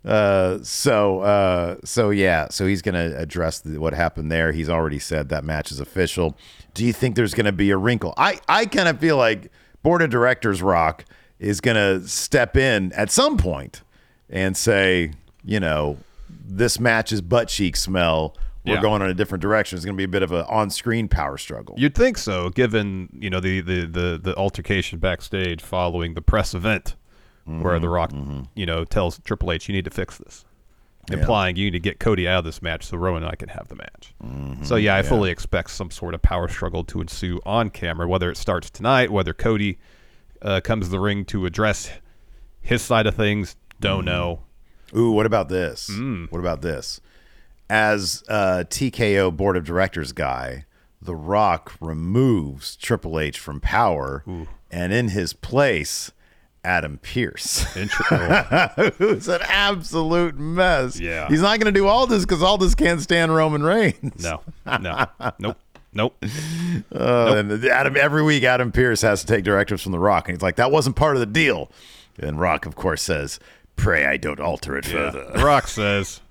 [0.03, 4.51] Uh, so uh, so yeah, so he's gonna address the, what happened there.
[4.51, 6.35] He's already said that match is official.
[6.73, 8.13] Do you think there's gonna be a wrinkle?
[8.17, 9.49] I I kind of feel like
[9.81, 11.05] board of directors Rock
[11.39, 13.81] is gonna step in at some point
[14.29, 15.11] and say,
[15.45, 15.97] you know,
[16.29, 18.35] this match's butt cheek smell.
[18.65, 18.81] We're Yeah.
[18.81, 19.75] going in a different direction.
[19.77, 21.75] It's gonna be a bit of an on-screen power struggle.
[21.77, 26.53] You'd think so, given you know the the the, the altercation backstage following the press
[26.53, 26.95] event,
[27.45, 28.11] where Mm-hmm, The Rock,
[28.55, 30.45] you know, tells Triple H, "You need to fix this,"
[31.11, 33.49] implying you need to get Cody out of this match so Roman and I can
[33.49, 34.13] have the match.
[34.23, 34.63] Mm-hmm.
[34.63, 38.29] So yeah, I fully expect some sort of power struggle to ensue on camera, whether
[38.31, 39.77] it starts tonight, whether Cody
[40.41, 41.91] uh, comes to the ring to address
[42.61, 43.57] his side of things.
[43.81, 44.05] Don't Mm-hmm.
[44.05, 44.39] know.
[44.95, 45.89] Ooh, what about this?
[45.91, 46.31] Mm.
[46.31, 47.01] What about this?
[47.69, 50.65] As a TKO board of directors guy,
[51.01, 54.23] The Rock removes Triple H from power,
[54.69, 56.11] and in his place,
[56.63, 58.05] Adam Pearce, Intro-
[58.97, 60.99] who's an absolute mess.
[60.99, 61.27] Yeah.
[61.27, 64.23] he's not going to do all this because all this can't stand Roman Reigns.
[64.23, 64.41] no,
[64.79, 65.05] no,
[65.39, 65.57] nope,
[65.93, 66.23] nope.
[66.95, 70.35] Uh, And Adam every week, Adam Pearce has to take directives from The Rock, and
[70.37, 71.71] he's like, "That wasn't part of the deal."
[72.19, 73.39] And Rock, of course, says,
[73.75, 75.11] "Pray I don't alter it Yeah.
[75.11, 76.21] further." Rock says.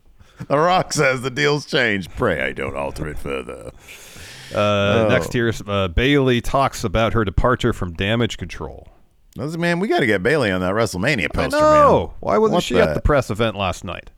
[0.49, 2.11] The Rock says the deal's changed.
[2.16, 3.70] Pray I don't alter it further.
[4.55, 8.88] Uh, Next here, uh, Bayley talks about her departure from Damage Control.
[9.34, 12.11] Listen, man, we got to get Bayley on that WrestleMania poster, man.
[12.20, 14.11] Why wasn't What she at the- the press event last night?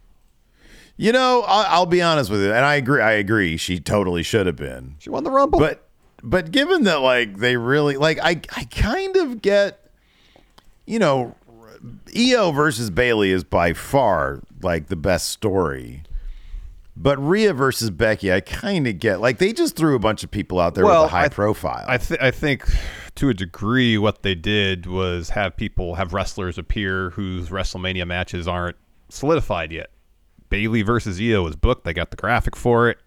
[0.97, 3.01] You know, I'll, I'll be honest with you, and I agree.
[3.01, 3.57] I agree.
[3.57, 5.59] She totally should have been, She won the Rumble.
[5.59, 5.89] but
[6.23, 9.91] but given that like they really like I I kind of get
[10.87, 11.35] you know
[12.07, 16.03] Iyo versus Bayley is by far like the best story.
[16.97, 20.31] But Rhea versus Becky, I kind of get like they just threw a bunch of
[20.31, 21.85] people out there with a high I- profile.
[21.89, 22.65] I, th- I think
[23.17, 28.47] to a degree, what they did was have people have wrestlers appear whose WrestleMania matches
[28.47, 28.77] aren't
[29.09, 29.91] solidified yet.
[30.51, 31.85] Bayley versus Iyo was booked.
[31.85, 32.99] They got the graphic for it,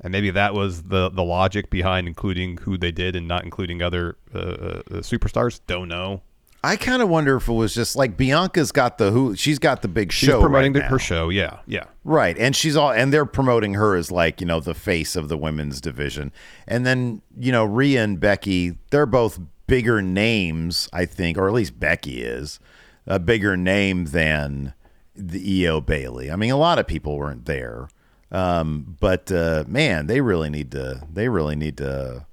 [0.00, 3.80] and maybe that was the the logic behind including who they did and not including
[3.80, 5.60] other uh, uh, superstars.
[5.66, 6.20] Don't know.
[6.62, 9.82] I kind of wonder if it was just like Bianca's got the who she's got
[9.82, 11.28] the big She's show promoting right the, her show.
[11.28, 11.84] Yeah, yeah.
[12.04, 12.36] Right.
[12.36, 15.36] And she's all and they're promoting her as like, you know, the face of the
[15.36, 16.32] women's division.
[16.66, 19.38] And then, you know, Rhea and Becky, they're both
[19.68, 22.58] bigger names, I think, or at least Becky is
[23.06, 24.74] a bigger name than
[25.14, 26.30] the Iyo Bayley.
[26.30, 27.88] I mean, a lot of people weren't there.
[28.30, 32.26] Um, but uh, man, they really need to they really need to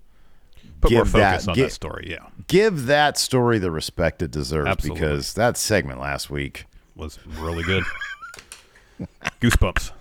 [0.85, 2.07] Put more Give focus that- on gi- that story.
[2.09, 5.01] Yeah, give that story the respect it deserves Absolutely.
[5.01, 6.65] because that segment last week
[6.95, 7.83] was really good.
[9.41, 9.91] Goosebumps.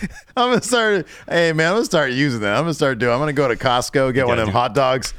[0.36, 1.06] I'm gonna start.
[1.28, 2.54] Hey man, I'm gonna start using that.
[2.56, 3.12] I'm gonna start doing.
[3.12, 5.14] I'm gonna go to Costco, get one of them do- hot dogs.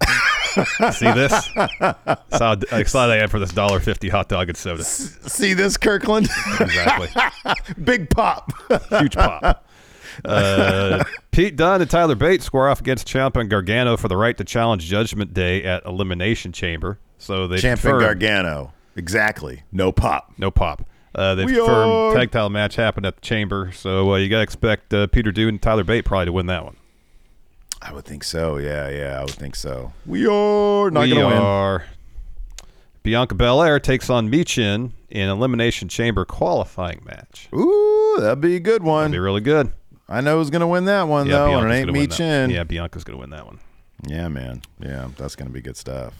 [0.92, 1.32] See this?
[1.80, 4.84] That's how excited I am for this dollar fifty hot dog and soda.
[4.84, 6.28] See this, Kirkland?
[6.60, 7.08] Exactly.
[7.82, 8.52] Big pop.
[8.90, 9.66] Huge pop.
[10.24, 14.36] Uh, Pete Dunne and Tyler Bates square off against Ciampa and Gargano for the right
[14.36, 16.98] to challenge Judgment Day at Elimination Chamber.
[17.18, 18.72] So they Champion confirmed Gargano.
[18.96, 19.62] Exactly.
[19.72, 20.32] No pop.
[20.38, 20.86] no pop.
[21.14, 23.70] Uh, confirmed tag title match happened at the Chamber.
[23.72, 26.46] So uh, you got to expect uh, Peter Dunne and Tyler Bates probably to win
[26.46, 26.76] that one.
[27.80, 28.56] I would think so.
[28.56, 29.20] Yeah, yeah.
[29.20, 29.92] I would think so.
[30.06, 31.36] We are not gonna win.
[31.36, 31.84] are.
[33.02, 37.48] Bianca Belair takes on Michin in Elimination Chamber qualifying match.
[37.54, 39.10] Ooh, that'd be a good one.
[39.10, 39.70] Be really good.
[40.08, 42.52] I know who's gonna win that one though, and it ain't gonna Michin.
[42.52, 43.58] Yeah, Bianca's going to win that one.
[44.06, 44.62] Yeah, man.
[44.78, 46.14] Yeah, that's gonna be good stuff.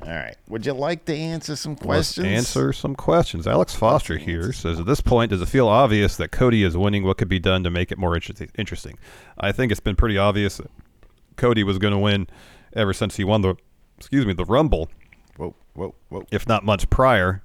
[0.00, 0.36] All right.
[0.48, 2.24] Would you like to answer some questions?
[2.24, 3.46] Let's answer some questions.
[3.48, 7.02] Alex Foster here says, at this point, does it feel obvious that Cody is winning?
[7.02, 8.48] What could be done to make it more interesting?
[8.56, 8.96] Interesting.
[9.38, 10.70] I think it's been pretty obvious that
[11.36, 12.28] Cody was going to win
[12.74, 13.56] ever since he won the,
[13.96, 14.88] excuse me, the Rumble,
[15.36, 16.24] Whoa, whoa, whoa.
[16.30, 17.42] if not much prior.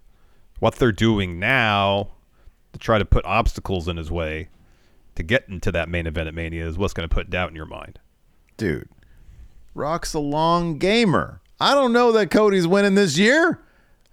[0.59, 2.09] What they're doing now
[2.71, 4.49] to try to put obstacles in his way
[5.15, 7.55] to get into that main event at Mania is what's going to put doubt in
[7.55, 7.99] your mind.
[8.57, 8.89] dude,
[9.75, 11.41] Rock's a long gamer.
[11.59, 13.59] I don't know that Cody's winning this year.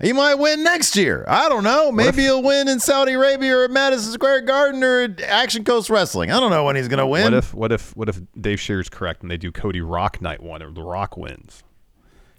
[0.01, 1.27] He might win next year.
[1.29, 1.93] I don't know.
[1.93, 5.63] Maybe if- he'll win in Saudi Arabia or at Madison Square Garden or at Action
[5.63, 6.31] Coast Wrestling.
[6.31, 7.25] I don't know when he's going to win.
[7.25, 10.43] What if what if what if Dave Scherer's correct and they do Cody Rock night
[10.43, 11.63] one or the Rock wins,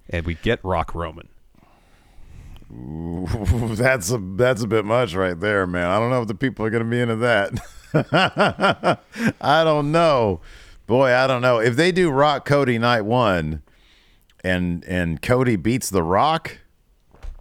[0.09, 1.29] and we get Rock Roman?
[3.75, 5.87] that's a that's a bit much right there, man.
[5.89, 7.51] I don't know if the people are going to be into that.
[9.41, 10.41] I don't know.
[10.87, 11.59] Boy, I don't know.
[11.59, 13.61] If they do Rock Cody night 1
[14.43, 16.59] and and Cody beats The Rock,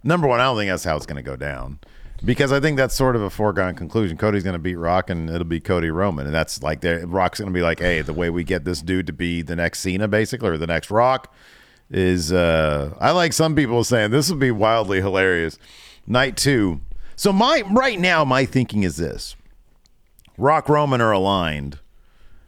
[0.03, 1.79] number 1, I don't think that's how it's going to go down.
[2.23, 4.15] Because I think that's sort of a foregone conclusion.
[4.15, 7.51] Cody's going to beat Rock, and it'll be Cody Roman, and that's like Rock's going
[7.51, 10.07] to be like, "Hey, the way we get this dude to be the next Cena,
[10.07, 11.33] basically, or the next Rock,
[11.89, 15.57] is uh I like some people saying this would be wildly hilarious.
[16.07, 16.81] Night two.
[17.15, 19.35] So my right now my thinking is this.
[20.37, 21.79] Rock Roman are aligned,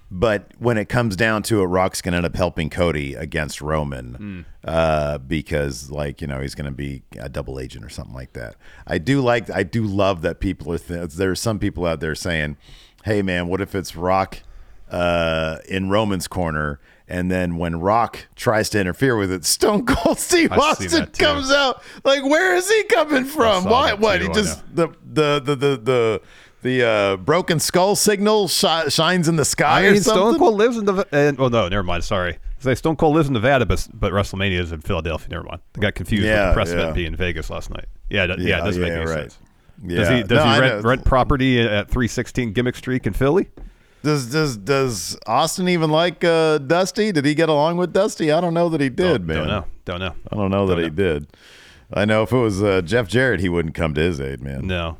[0.09, 4.45] but when it comes down to it, Rock's gonna end up helping Cody against Roman.
[4.63, 8.55] Uh because like, you know, he's gonna be a double agent or something like that.
[8.87, 12.15] I do like I do love that people are th- there's some people out there
[12.15, 12.57] saying,
[13.05, 14.39] Hey man, what if it's Rock
[14.89, 16.79] uh in Roman's corner?
[17.07, 21.51] And then when Rock tries to interfere with it, Stone Cold Steve I Austin comes
[21.51, 21.83] out.
[22.05, 23.65] Like, where is he coming from?
[23.65, 23.93] Why?
[23.93, 24.21] What?
[24.21, 26.21] He just the the the the the,
[26.63, 30.21] the uh, broken skull signal shi- shines in the sky I or mean, something.
[30.21, 31.35] Stone Cold lives in the.
[31.39, 32.03] Oh no, never mind.
[32.03, 35.29] Sorry, say Stone Cold lives in Nevada, but but WrestleMania is in Philadelphia.
[35.29, 35.61] Never mind.
[35.77, 36.75] I got confused with the press yeah.
[36.75, 37.85] event being in Vegas last night.
[38.09, 39.31] Yeah, yeah, Yeah, it doesn't make any right.
[39.31, 39.37] sense.
[39.83, 39.97] Yeah.
[39.97, 43.49] Does he does No, he rent, rent property at 316 Gimmick Street in Philly?
[44.03, 47.11] Does does does Austin even like uh, Dusty?
[47.11, 48.31] Did he get along with Dusty?
[48.31, 49.37] I don't know that he did, don't, man.
[49.37, 49.65] Don't know.
[49.85, 50.15] Don't know.
[50.31, 51.27] I don't know that Don't he did.
[51.93, 54.65] I know if it was uh, Jeff Jarrett, he wouldn't come to his aid, man.
[54.67, 54.97] No.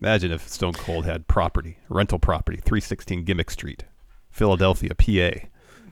[0.00, 3.84] Imagine if Stone Cold had property, rental property, 316 Gimmick Street,
[4.30, 5.30] Philadelphia, PA.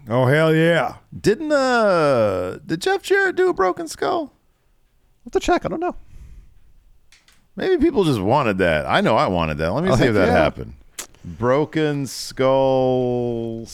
[0.09, 0.99] Oh hell yeah!
[1.19, 4.33] Didn't uh did Jeff Jarrett do a broken skull?
[5.25, 5.65] What to check?
[5.65, 5.97] I don't know.
[7.57, 8.87] Maybe people just wanted that.
[8.87, 9.73] I know I wanted that.
[9.73, 10.33] Let me Oh, see if that yeah.
[10.33, 10.75] happened.
[11.25, 13.65] Broken Skull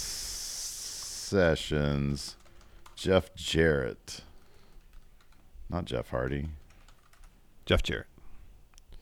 [1.32, 2.36] Sessions.
[2.96, 4.20] Jeff Jarrett.
[5.68, 6.48] Not Jeff Hardy.
[7.66, 8.06] Jeff Jarrett.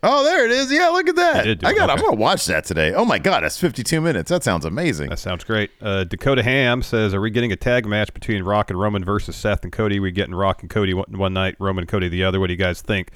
[0.02, 0.72] Oh, there it is.
[0.72, 1.46] Yeah, look at that.
[1.46, 1.60] I it.
[1.60, 1.90] got.
[1.90, 2.94] I'm gonna watch that today.
[2.94, 4.30] Oh my god, that's 52 minutes.
[4.30, 5.10] That sounds amazing.
[5.10, 5.70] That sounds great.
[5.80, 9.36] Uh, Dakota Ham says, "Are we getting a tag match between Rock and Roman versus
[9.36, 10.00] Seth and Cody?
[10.00, 12.40] We getting Rock and Cody one, one night, Roman and Cody the other.
[12.40, 13.10] What do you guys think?"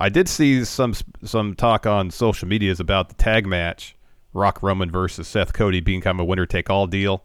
[0.00, 3.96] I did see some some talk on social medias about the tag match,
[4.34, 7.24] Rock Roman versus Seth Cody being kind of a winner take all deal,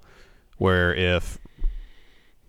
[0.57, 1.37] where if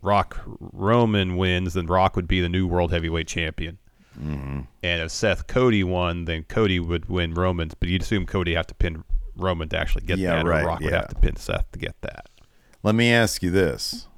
[0.02, 3.78] Rock Roman wins, then Rock would be the new world heavyweight champion.
[4.18, 4.60] Mm-hmm.
[4.82, 8.66] And if Seth Cody won, then Cody would win Roman's, but you'd assume Cody have
[8.68, 9.04] to pin
[9.36, 11.78] Roman to actually get Yeah, that, right, or Rock would have to pin Seth to
[11.78, 12.28] get that.
[12.82, 14.08] Let me ask you this: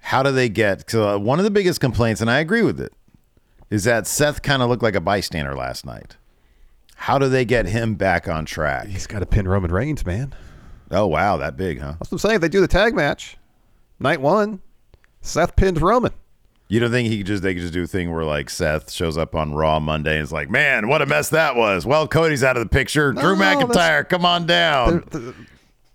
[0.00, 0.86] How do they get?
[0.86, 2.92] Cause, uh, one of the biggest complaints, and I agree with it,
[3.70, 6.16] is that Seth kind of looked like a bystander last night.
[6.96, 8.86] How do they get him back on track?
[8.86, 10.34] He's got to pin Roman Reigns, man.
[10.90, 11.94] Oh wow, that big, huh?
[11.98, 12.34] That's what I'm saying.
[12.36, 13.36] If they do the tag match,
[14.00, 14.62] night one,
[15.20, 16.12] Seth pins Roman.
[16.68, 18.90] You don't think he could just they could just do a thing where like Seth
[18.90, 21.84] shows up on Raw Monday and is like, man, what a mess that was.
[21.84, 23.12] Well, Cody's out of the picture.
[23.12, 25.04] Drew McIntyre, come on down.
[25.10, 25.34] The- the-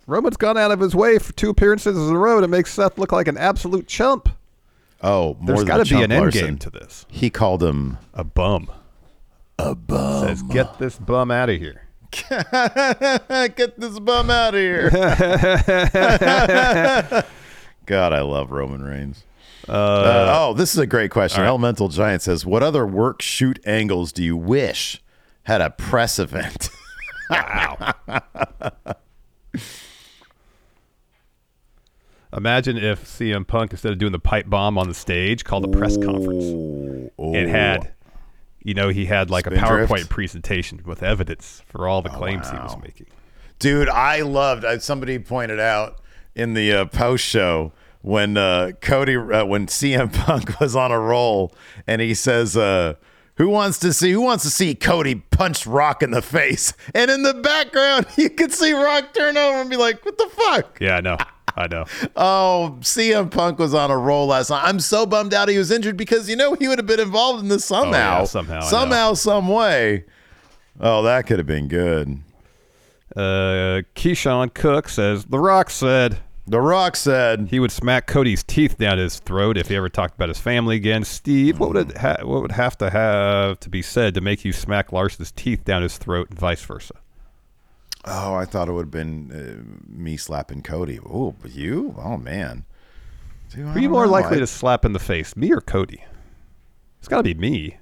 [0.06, 2.98] Roman's gone out of his way for two appearances in a row to make Seth
[2.98, 4.28] look like an absolute chump.
[5.02, 6.44] oh, more There's than got to be an end Larson.
[6.46, 7.06] game to this.
[7.08, 8.68] He called him A bum.
[9.58, 10.26] a bum.
[10.26, 11.82] Says, get this bum out of here.
[12.30, 14.90] Get this bum out of here.
[17.86, 19.24] God, I love Roman Reigns.
[19.68, 21.44] Uh, oh, this is a great question.
[21.44, 25.02] Elemental Giant says, "What other work shoot angles do you wish
[25.44, 26.70] had a press event?"
[27.30, 27.94] Wow.
[32.36, 35.68] Imagine if CM Punk, instead of doing the pipe bomb on the stage, called a
[35.68, 37.10] press conference.
[37.18, 37.92] Oh, It had,
[38.62, 39.50] you know, he had like a?
[39.50, 43.06] PowerPoint presentation with evidence for all the claims he was making.
[43.58, 44.64] Dude, I loved.
[44.64, 46.00] Uh, somebody pointed out
[46.34, 47.72] in the uh, post show
[48.02, 51.54] when uh, Cody, uh, when CM Punk was on a roll,
[51.86, 52.94] and he says, uh,
[53.36, 54.12] "Who wants to see?
[54.12, 58.30] Who wants to see Cody punch Rock in the face?" And in the background, you
[58.30, 61.16] could see Rock turn over and be like, "What the fuck?" Yeah, I know.
[61.56, 61.84] I know.
[62.16, 64.62] Oh, CM Punk was on a roll last night.
[64.64, 67.42] I'm so bummed out he was injured because you know he would have been involved
[67.42, 70.04] in this somehow, Oh, yeah, somehow, somehow, some way.
[70.78, 72.20] Oh, that could have been good.
[73.16, 76.18] Uh, Keyshawn Cook says The Rock said
[76.50, 80.16] The Rock said, he would smack Cody's teeth down his throat if he ever talked
[80.16, 81.04] about his family again.
[81.04, 84.44] Steve, what would it ha- what would have to have to be said to make
[84.44, 86.94] you smack Larson's teeth down his throat and vice versa?
[88.04, 90.98] Oh, I thought it would have been uh, me slapping Cody.
[91.08, 91.94] Oh, but you?
[91.96, 92.64] Oh man.
[93.50, 94.10] Dude, Who are you more know.
[94.10, 96.02] likely I- to slap in the face, me or Cody?
[96.98, 97.78] It's got to be me.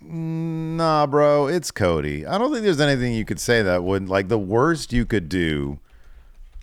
[0.00, 2.24] Nah, bro, it's Cody.
[2.26, 5.28] I don't think there's anything you could say that would like the worst you could
[5.28, 5.80] do.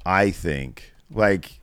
[0.05, 1.59] I think like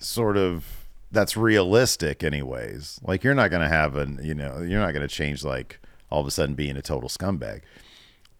[0.00, 3.00] sort of that's realistic, anyways.
[3.02, 6.26] Like you're not gonna have an you know you're not gonna change like all of
[6.26, 7.62] a sudden being a total scumbag.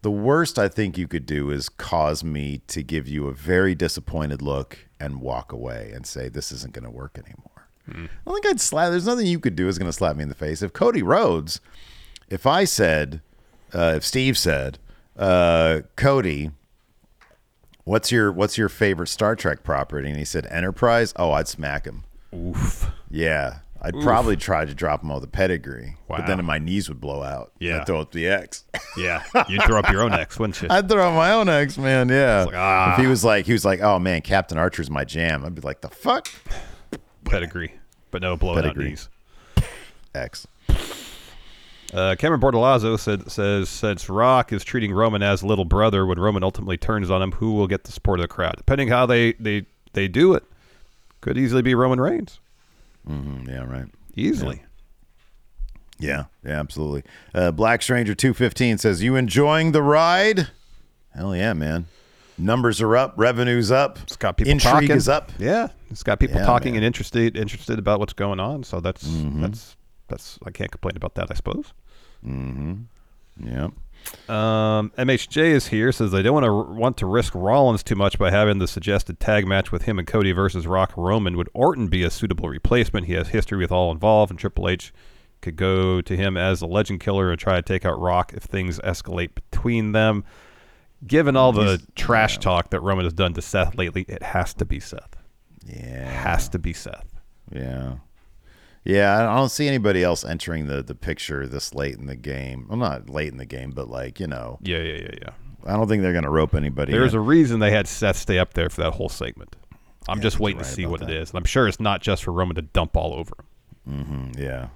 [0.03, 3.75] The worst I think you could do is cause me to give you a very
[3.75, 7.69] disappointed look and walk away and say this isn't going to work anymore.
[7.89, 8.91] I don't think I'd slap.
[8.91, 10.63] There's nothing you could do is going to slap me in the face.
[10.63, 11.61] If Cody Rhodes,
[12.29, 13.21] if I said,
[13.73, 14.79] uh, if Steve said,
[15.17, 16.51] uh, Cody,
[17.87, 20.11] what's your what's your favorite Star Trek property?
[20.11, 21.15] And he said Enterprise.
[21.17, 22.05] Oh, I'd smack him.
[22.35, 22.91] Oof.
[23.11, 27.01] Yeah, I'd probably try to drop him all the pedigree, but then my knees would
[27.01, 27.53] blow out.
[27.59, 27.79] Yeah.
[27.81, 28.65] I'd throw up the X.
[28.99, 30.69] Yeah, you'd throw up your own X, wouldn't you?
[30.71, 32.09] I'd throw up my own X, man.
[32.09, 32.45] Yeah.
[32.45, 32.95] like, ah.
[32.95, 35.45] If he was like, he was like, oh man, Captain Archer's my jam.
[35.45, 36.29] I'd be like, the fuck
[37.25, 37.75] Pedigree,
[38.11, 39.11] but no blowing out knees.
[40.15, 40.47] X.
[41.95, 46.43] Uh, Cameron Bordalazzo said says since Rock is treating Roman as little brother, when Roman
[46.43, 48.55] ultimately turns on him, who will get the support of the crowd?
[48.57, 50.45] Depending how they they they do it,
[51.21, 52.41] could easily be Roman Reigns.
[53.09, 53.87] Mm, yeah, right.
[54.17, 54.63] Easily.
[55.99, 57.05] Yeah, yeah, absolutely.
[57.35, 60.49] Uh, Black Stranger two fifteen says, "You enjoying the ride?
[61.15, 61.87] Hell yeah, man!
[62.37, 64.91] Numbers are up, revenues up, It's got people intrigue talking.
[64.91, 65.33] is up.
[65.39, 66.79] Yeah, it's got people Yeah, talking man.
[66.79, 68.65] and interested interested about what's going on.
[68.65, 69.41] So that's Mm-hmm.
[69.43, 69.76] that's
[70.09, 71.29] that's I can't complain about that.
[71.31, 71.73] I suppose.
[72.25, 72.75] Mm-hmm.
[73.45, 73.69] Yeah,
[74.31, 75.93] Um, MHJ is here.
[75.93, 79.21] Says they don't want to want to risk Rollins too much by having the suggested
[79.21, 81.37] tag match with him and Cody versus Rock Roman.
[81.37, 83.07] Would Orton be a suitable replacement?
[83.07, 84.91] He has history with all involved, and Triple H
[85.43, 88.45] could go to him as a legend killer and try to take out Rock if
[88.45, 90.25] things escalate between them.
[91.07, 94.55] Given all the He's- trash talk that Roman has done to Seth lately, it has
[94.55, 95.15] to be Seth.
[95.67, 97.21] yeah, Has to be Seth.
[97.53, 97.97] yeah,
[98.87, 99.31] yeah.
[99.31, 102.67] I don't see anybody else entering the the picture this late in the game.
[102.69, 105.31] Well, not late in the game, but like you know, Yeah, yeah, yeah, yeah.
[105.67, 106.93] I don't think they're gonna rope anybody.
[106.93, 107.19] There's in.
[107.19, 109.57] a reason they had Seth stay up there for that whole segment.
[110.09, 111.17] I'm Yeah, just waiting to see what it that.
[111.17, 111.31] is.
[111.31, 113.35] And I'm sure it's not just for Roman to dump all over
[113.87, 114.33] him.
[114.35, 114.69] Mm, yeah,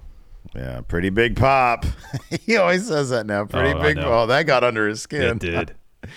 [0.56, 1.84] Yeah, pretty big pop.
[2.46, 3.44] he always says that now.
[3.44, 3.98] Pretty Oh, big.
[3.98, 5.22] Oh, that got under his skin.
[5.22, 5.74] It did.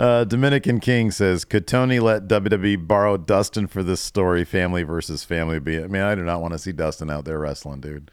[0.00, 4.46] Uh, Dominican King says, "Could Tony let WWE borrow Dustin for this story?
[4.46, 5.60] Family versus family.
[5.60, 5.78] Be.
[5.78, 8.10] I mean, I do not want to see Dustin out there wrestling, dude.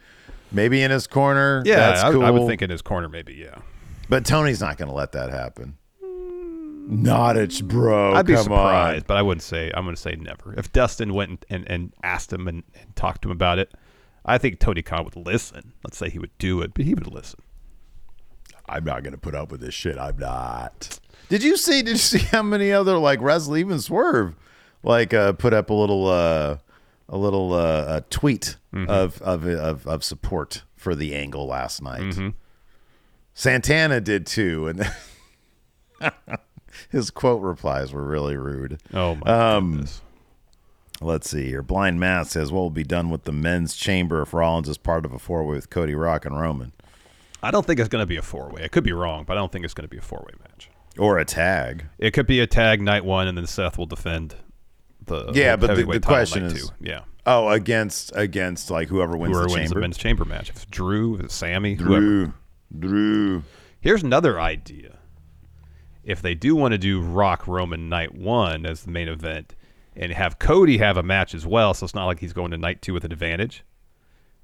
[0.52, 1.62] Maybe in his corner.
[1.64, 2.26] Yeah, that's I, cool.
[2.26, 3.32] I would think in his corner, maybe.
[3.32, 3.60] Yeah,
[4.10, 5.78] but Tony's not going to let that happen.
[6.02, 8.12] Not it's bro.
[8.12, 9.06] I'd be surprised, on.
[9.06, 9.70] but I wouldn't say.
[9.74, 10.52] I'm going to say never.
[10.58, 13.72] If Dustin went and, and, and asked him and, and talked to him about it,
[14.26, 15.72] I think Tony Khan would listen.
[15.82, 17.40] Let's say he would do it, but he would listen.
[18.68, 19.96] I'm not going to put up with this shit.
[19.96, 20.97] I'm not.
[21.28, 21.82] Did you see?
[21.82, 24.34] Did you see how many other like wrestlers, even Swerve,
[24.82, 26.56] like uh, put up a little uh,
[27.08, 28.90] a little uh, a tweet Mm-hmm.
[28.90, 32.02] of, of of of support for the angle last night.
[32.02, 32.28] Mm-hmm.
[33.32, 34.90] Santana did too, and
[36.90, 38.78] his quote replies were really rude.
[38.92, 40.02] Oh my Um, goodness.
[41.00, 41.62] Let's see here.
[41.62, 45.04] Blind Matt says, "What will be done with the men's chamber if Rollins is part
[45.04, 46.72] of a four way with Cody Rock and Roman,
[47.42, 48.64] I don't think it's going to be a four way.
[48.64, 50.34] I could be wrong, but I don't think it's going to be a four way
[50.42, 50.68] match.
[50.98, 54.34] Or a tag?" It could be a tag night one, and then Seth will defend
[55.04, 56.74] the uh, Yeah, but the- the question is- two.
[56.80, 59.74] yeah, Oh, against against like whoever wins whoever the wins chamber.
[59.74, 62.00] the men's chamber match, if Drew, Sammy, whoever.
[62.00, 62.32] Drew,
[62.78, 63.42] Drew.
[63.80, 64.96] Here's another idea.
[66.04, 69.54] If they do want to do Rock Roman night one as the main event
[69.94, 72.56] and have Cody have a match as well, so it's not like he's going to
[72.58, 73.62] night two with an advantage,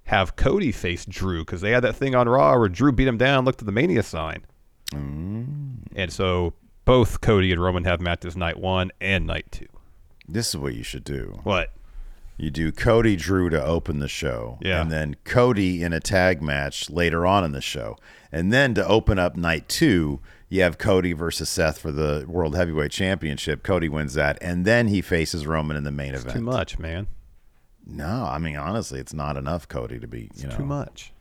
[0.04, 3.16] have Cody face Drew because they had that thing on Raw where Drew beat him
[3.16, 4.44] down, looked at the Mania sign.
[4.94, 9.66] And so both Cody and Roman have matches night one and night two.
[10.28, 11.38] This is what you should do.
[11.44, 11.70] What?
[12.36, 14.80] You do Cody Drew to open the show, Yeah.
[14.82, 17.96] and then Cody in a tag match later on in the show,
[18.32, 20.18] and then to open up night two,
[20.48, 23.62] you have Cody versus Seth for the World Heavyweight Championship.
[23.62, 26.34] Cody wins that, and then he faces Roman in the main event.
[26.34, 27.06] Too much, man.
[27.86, 31.12] No, I mean honestly, it's not enough Cody to be you know Too much.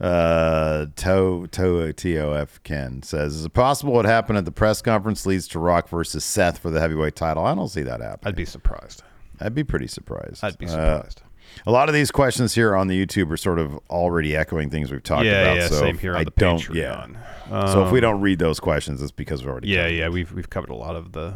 [0.00, 5.24] Uh, To To Tof Ken says, "Is it possible what happened at the press conference
[5.24, 7.44] leads to Rock versus Seth for the heavyweight title?
[7.46, 8.28] I don't see that happening.
[8.28, 9.02] I'd be surprised.
[9.40, 10.42] I'd be pretty surprised.
[10.42, 11.22] I'd be Uh, surprised.
[11.66, 14.90] a lot of these questions here on the YouTube are sort of already echoing things
[14.90, 15.56] we've talked yeah, about.
[15.58, 17.16] yeah, so same here on I the don't, Patreon.
[17.48, 17.66] Yeah.
[17.72, 19.68] so if we Um, don't read those questions, it's because we've already.
[19.68, 20.12] Yeah, yeah, them.
[20.14, 21.34] we've we've covered a lot of the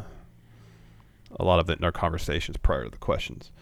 [1.39, 3.53] a lot of it in our conversations prior to the questions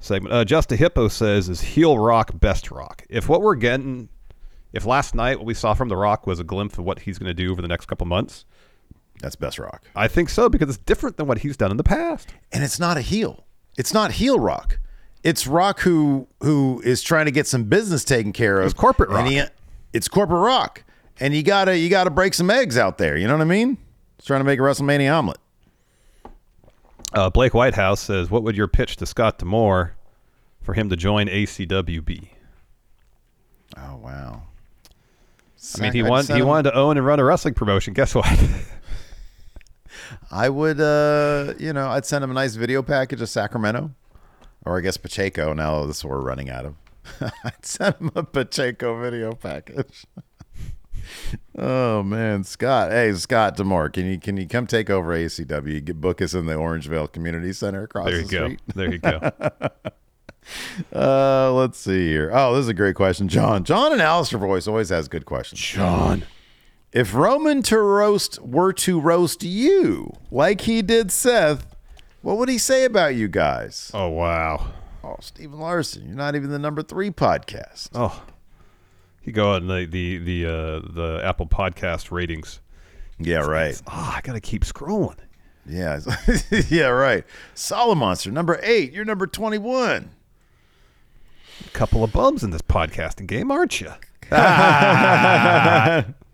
[0.00, 0.34] segment.
[0.34, 3.04] Uh, Just a Hippo says, "Is heel rock best rock?
[3.08, 4.08] If what we're getting,
[4.74, 7.18] if last night what we saw from the Rock was a glimpse of what he's
[7.18, 8.44] going to do over the next couple months,
[9.20, 11.84] That's best Rock, I think so because it's different than what he's done in the
[11.84, 12.34] past.
[12.52, 13.44] and it's not a heel.
[13.78, 14.78] It's not heel Rock.
[15.22, 18.66] It's Rock who who is trying to get some business taken care of.
[18.66, 19.42] It's corporate and he-
[19.94, 20.84] it's corporate Rock,
[21.18, 23.16] and you gotta you gotta break some eggs out there.
[23.16, 23.78] You know what I mean?
[24.18, 25.38] He's trying to make a WrestleMania omelet.
[27.12, 29.94] Uh, Blake Whitehouse says, "What would your pitch to Scott D'Amore
[30.60, 32.28] for him to join ACWB?"
[33.76, 34.42] Oh wow.
[35.78, 37.94] I mean, he I'd wanted he him- wanted to own and run a wrestling promotion.
[37.94, 38.28] Guess what?
[40.30, 43.90] I would, uh, you know, I'd send him a nice video package of Sacramento,
[44.64, 45.52] or I guess Pacheco.
[45.54, 46.74] Now this is what we're running out of.
[47.44, 50.04] I'd send him a Pacheco video package.
[51.58, 52.90] oh man, Scott.
[52.90, 55.84] Hey, Scott D'Amore, can you can you come take over ACW?
[55.84, 58.56] Get book us in the Orangevale Community Center across there the you go.
[58.74, 59.30] There you go.
[60.94, 62.30] Uh, let's see here.
[62.32, 63.64] Oh, this is a great question, John.
[63.64, 65.60] John and Alistair voice always has good questions.
[65.60, 66.24] John.
[66.92, 71.74] If Roman to roast were to roast you like he did Seth,
[72.22, 73.90] what would he say about you guys?
[73.92, 74.72] Oh wow.
[75.02, 77.90] Oh, Steve and Larson, you're not even the number three podcast.
[77.94, 78.22] Oh,
[79.24, 82.60] you go on the the the uh, the Apple Podcast ratings.
[83.18, 83.80] Yeah, right.
[83.86, 85.18] Oh, I gotta keep scrolling.
[85.66, 86.00] Yeah,
[86.68, 87.24] yeah, right.
[87.54, 88.92] Solid Monster, number eight.
[88.92, 90.10] You're number 21.
[91.72, 93.92] Couple of bums in this podcasting game, aren't you?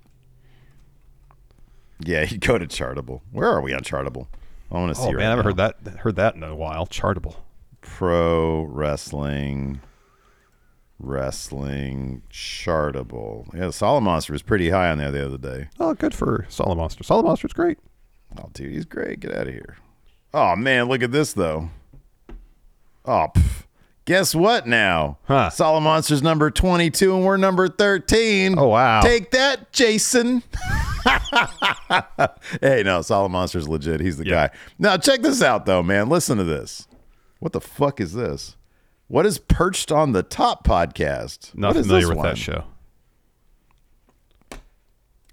[2.05, 3.21] Yeah, you go to Chartable.
[3.31, 4.27] Where are we on Chartable?
[4.71, 5.49] I want to oh, see Oh right man, I haven't now.
[5.51, 6.87] heard that heard that in a while.
[6.87, 7.37] Chartable.
[7.81, 9.81] Pro Wrestling.
[10.99, 13.53] Wrestling Chartable.
[13.55, 15.69] Yeah, Solid Monster was pretty high on there the other day.
[15.79, 17.05] Oh, good for Solid Monster.
[17.05, 17.79] Solid Monster's great.
[18.39, 19.21] Oh, dude, he's great.
[19.21, 19.77] Get out of here.
[20.33, 21.71] Oh man, look at this though.
[23.05, 23.65] Oh, pff.
[24.05, 25.19] Guess what now?
[25.25, 25.51] Huh.
[25.51, 28.59] Solid Monster's number 22 and we're number 13.
[28.59, 29.01] Oh, wow.
[29.03, 30.43] Take that, Jason.
[32.61, 34.01] hey, no, Solid Monster's legit.
[34.01, 34.49] He's the Yeah.
[34.49, 34.55] guy.
[34.79, 36.09] Now, check this out though, man.
[36.09, 36.87] Listen to this.
[37.39, 38.57] What the fuck is this?
[39.09, 41.55] What is perched on the top podcast?
[41.57, 42.27] Not What familiar with one?
[42.29, 42.65] that show.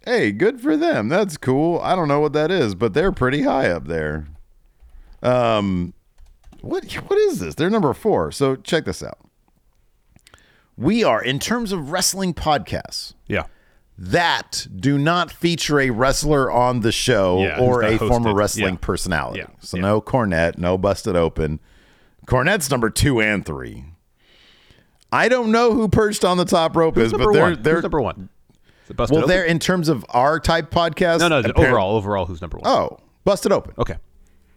[0.05, 1.09] Hey, good for them.
[1.09, 1.79] That's cool.
[1.81, 4.27] I don't know what that is, but they're pretty high up there.
[5.21, 5.93] Um,
[6.61, 7.55] what what is this?
[7.55, 8.31] They're number four.
[8.31, 9.17] So check this out.
[10.75, 13.43] We are, in terms of wrestling podcasts, Yeah.
[13.97, 18.79] that do not feature a wrestler on the show Yeah, or a former wrestling Yeah.
[18.81, 19.39] personality.
[19.39, 19.47] Yeah.
[19.59, 21.59] So no Cornette, no Busted Open.
[22.27, 23.85] Cornette's number two and three.
[25.11, 27.61] I don't know who perched on the top rope Who's is, but they're one?
[27.63, 28.29] they're Who's number one?
[28.95, 29.29] Busted well, Open?
[29.35, 31.19] they're in terms of our type podcast.
[31.19, 32.67] No, no, overall, overall, who's number one?
[32.71, 33.73] Oh, Busted Open.
[33.79, 33.95] Okay.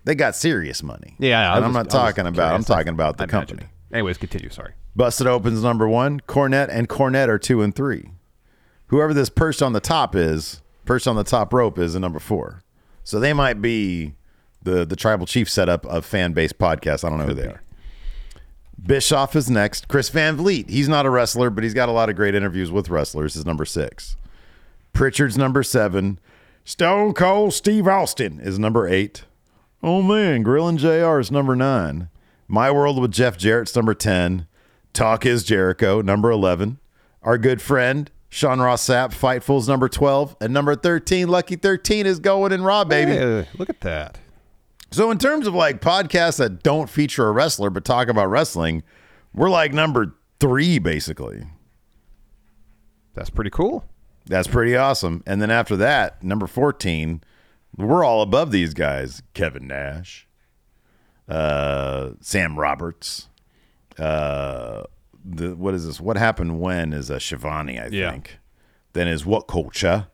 [0.05, 1.15] They got serious money.
[1.19, 2.55] Yeah, and I'm not just- was talking about.
[2.55, 3.65] I'm talking about the company.
[3.93, 4.49] Anyways, continue.
[4.51, 4.73] Sorry.
[4.97, 6.21] Busted Open's number one.
[6.21, 8.11] Cornette and Cornette are two and three.
[8.89, 12.19] Whoever this perched on the top is, perched on the top rope is a number
[12.19, 12.63] four.
[13.05, 14.15] So they might be
[14.63, 17.05] the the tribal chief setup of fan based podcast.
[17.05, 17.63] I don't know who they are.
[18.85, 19.89] Bischoff is next.
[19.89, 20.71] Chris Van Vliet.
[20.71, 23.37] He's not a wrestler, but he's got a lot of great interviews with wrestlers.
[23.37, 24.17] Is number six.
[24.93, 26.19] Pritchard's number seven.
[26.65, 29.25] Stone Cold Steve Austin is number eight.
[29.83, 32.11] Oh man, Grillin' JR is number nine.
[32.47, 34.47] My World with Jeff Jarrett's number 10.
[34.93, 36.79] Talk is Jericho, number 11.
[37.23, 40.37] Our good friend, Sean Ross Sapp, Fightful's number 12.
[40.41, 43.13] And number 13, Lucky 13 is going in Raw, baby.
[43.13, 44.19] Hey, look at that.
[44.91, 48.83] So, in terms of like podcasts that don't feature a wrestler but talk about wrestling,
[49.33, 51.45] we're like number three, basically.
[53.15, 53.85] That's pretty cool.
[54.27, 55.23] That's pretty awesome.
[55.27, 57.23] And then after that, number 14,
[57.77, 60.27] we're all above these guys Kevin Nash,
[61.29, 63.29] uh, Sam Roberts.
[63.99, 64.85] Uh,
[65.25, 66.01] the, what is this?
[66.01, 68.11] What happened when is a Schiavone, I Yeah.
[68.13, 68.39] think.
[68.93, 70.07] Then is What Culture.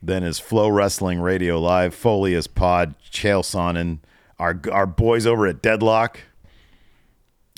[0.00, 1.94] Then is Flow Wrestling Radio Live.
[1.94, 2.94] Foley is Pod.
[3.10, 3.98] Chael Sonnen.
[4.38, 6.20] Our, our boys over at Deadlock.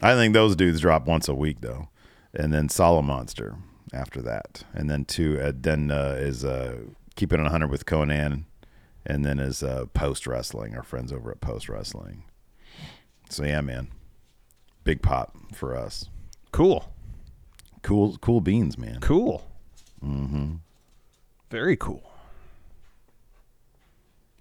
[0.02, 1.88] I think those dudes drop once a week though,
[2.34, 3.56] and then Solid Monster
[3.92, 5.40] after that, and then two.
[5.40, 6.78] Uh, then uh, is uh,
[7.14, 8.44] keeping it hundred with Konnan,
[9.06, 10.76] and then is uh, Post Wrestling.
[10.76, 12.24] Our friends over at Post Wrestling.
[13.30, 13.88] So yeah, man,
[14.84, 16.08] big pop for us.
[16.52, 16.92] Cool.
[17.82, 19.00] Cool, cool beans, man.
[19.00, 19.44] Cool.
[20.02, 20.54] Mm-hmm.
[21.50, 22.10] Very cool.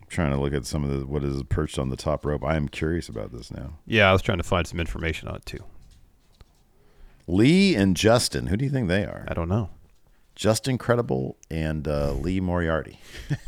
[0.01, 2.43] I'm trying to look at some of the what is perched on the top rope.
[2.43, 3.79] I am curious about this now.
[3.85, 5.63] Yeah, I was trying to find some information on it too.
[7.27, 8.47] Lee and Justin.
[8.47, 9.25] Who do you think they are?
[9.27, 9.69] I don't know.
[10.35, 12.99] Justin Credible and uh, Lee Moriarty.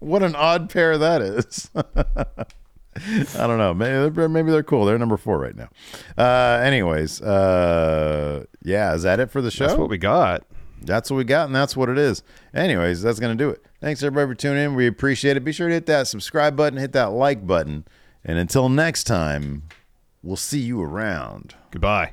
[0.00, 1.70] what an odd pair that is.
[1.76, 3.74] I don't know.
[3.74, 4.84] Maybe they're, maybe they're cool.
[4.84, 5.68] They're number four right now.
[6.16, 9.66] Uh, anyways, uh, yeah, is that it for the show?
[9.66, 10.44] That's what we got.
[10.80, 12.22] That's what we got, and that's what it is.
[12.52, 13.64] Anyways, that's going to do it.
[13.80, 14.74] Thanks, everybody, for tuning in.
[14.74, 15.40] We appreciate it.
[15.40, 17.84] Be sure to hit that subscribe button, hit that like button.
[18.24, 19.64] And until next time,
[20.22, 21.54] we'll see you around.
[21.70, 22.12] Goodbye.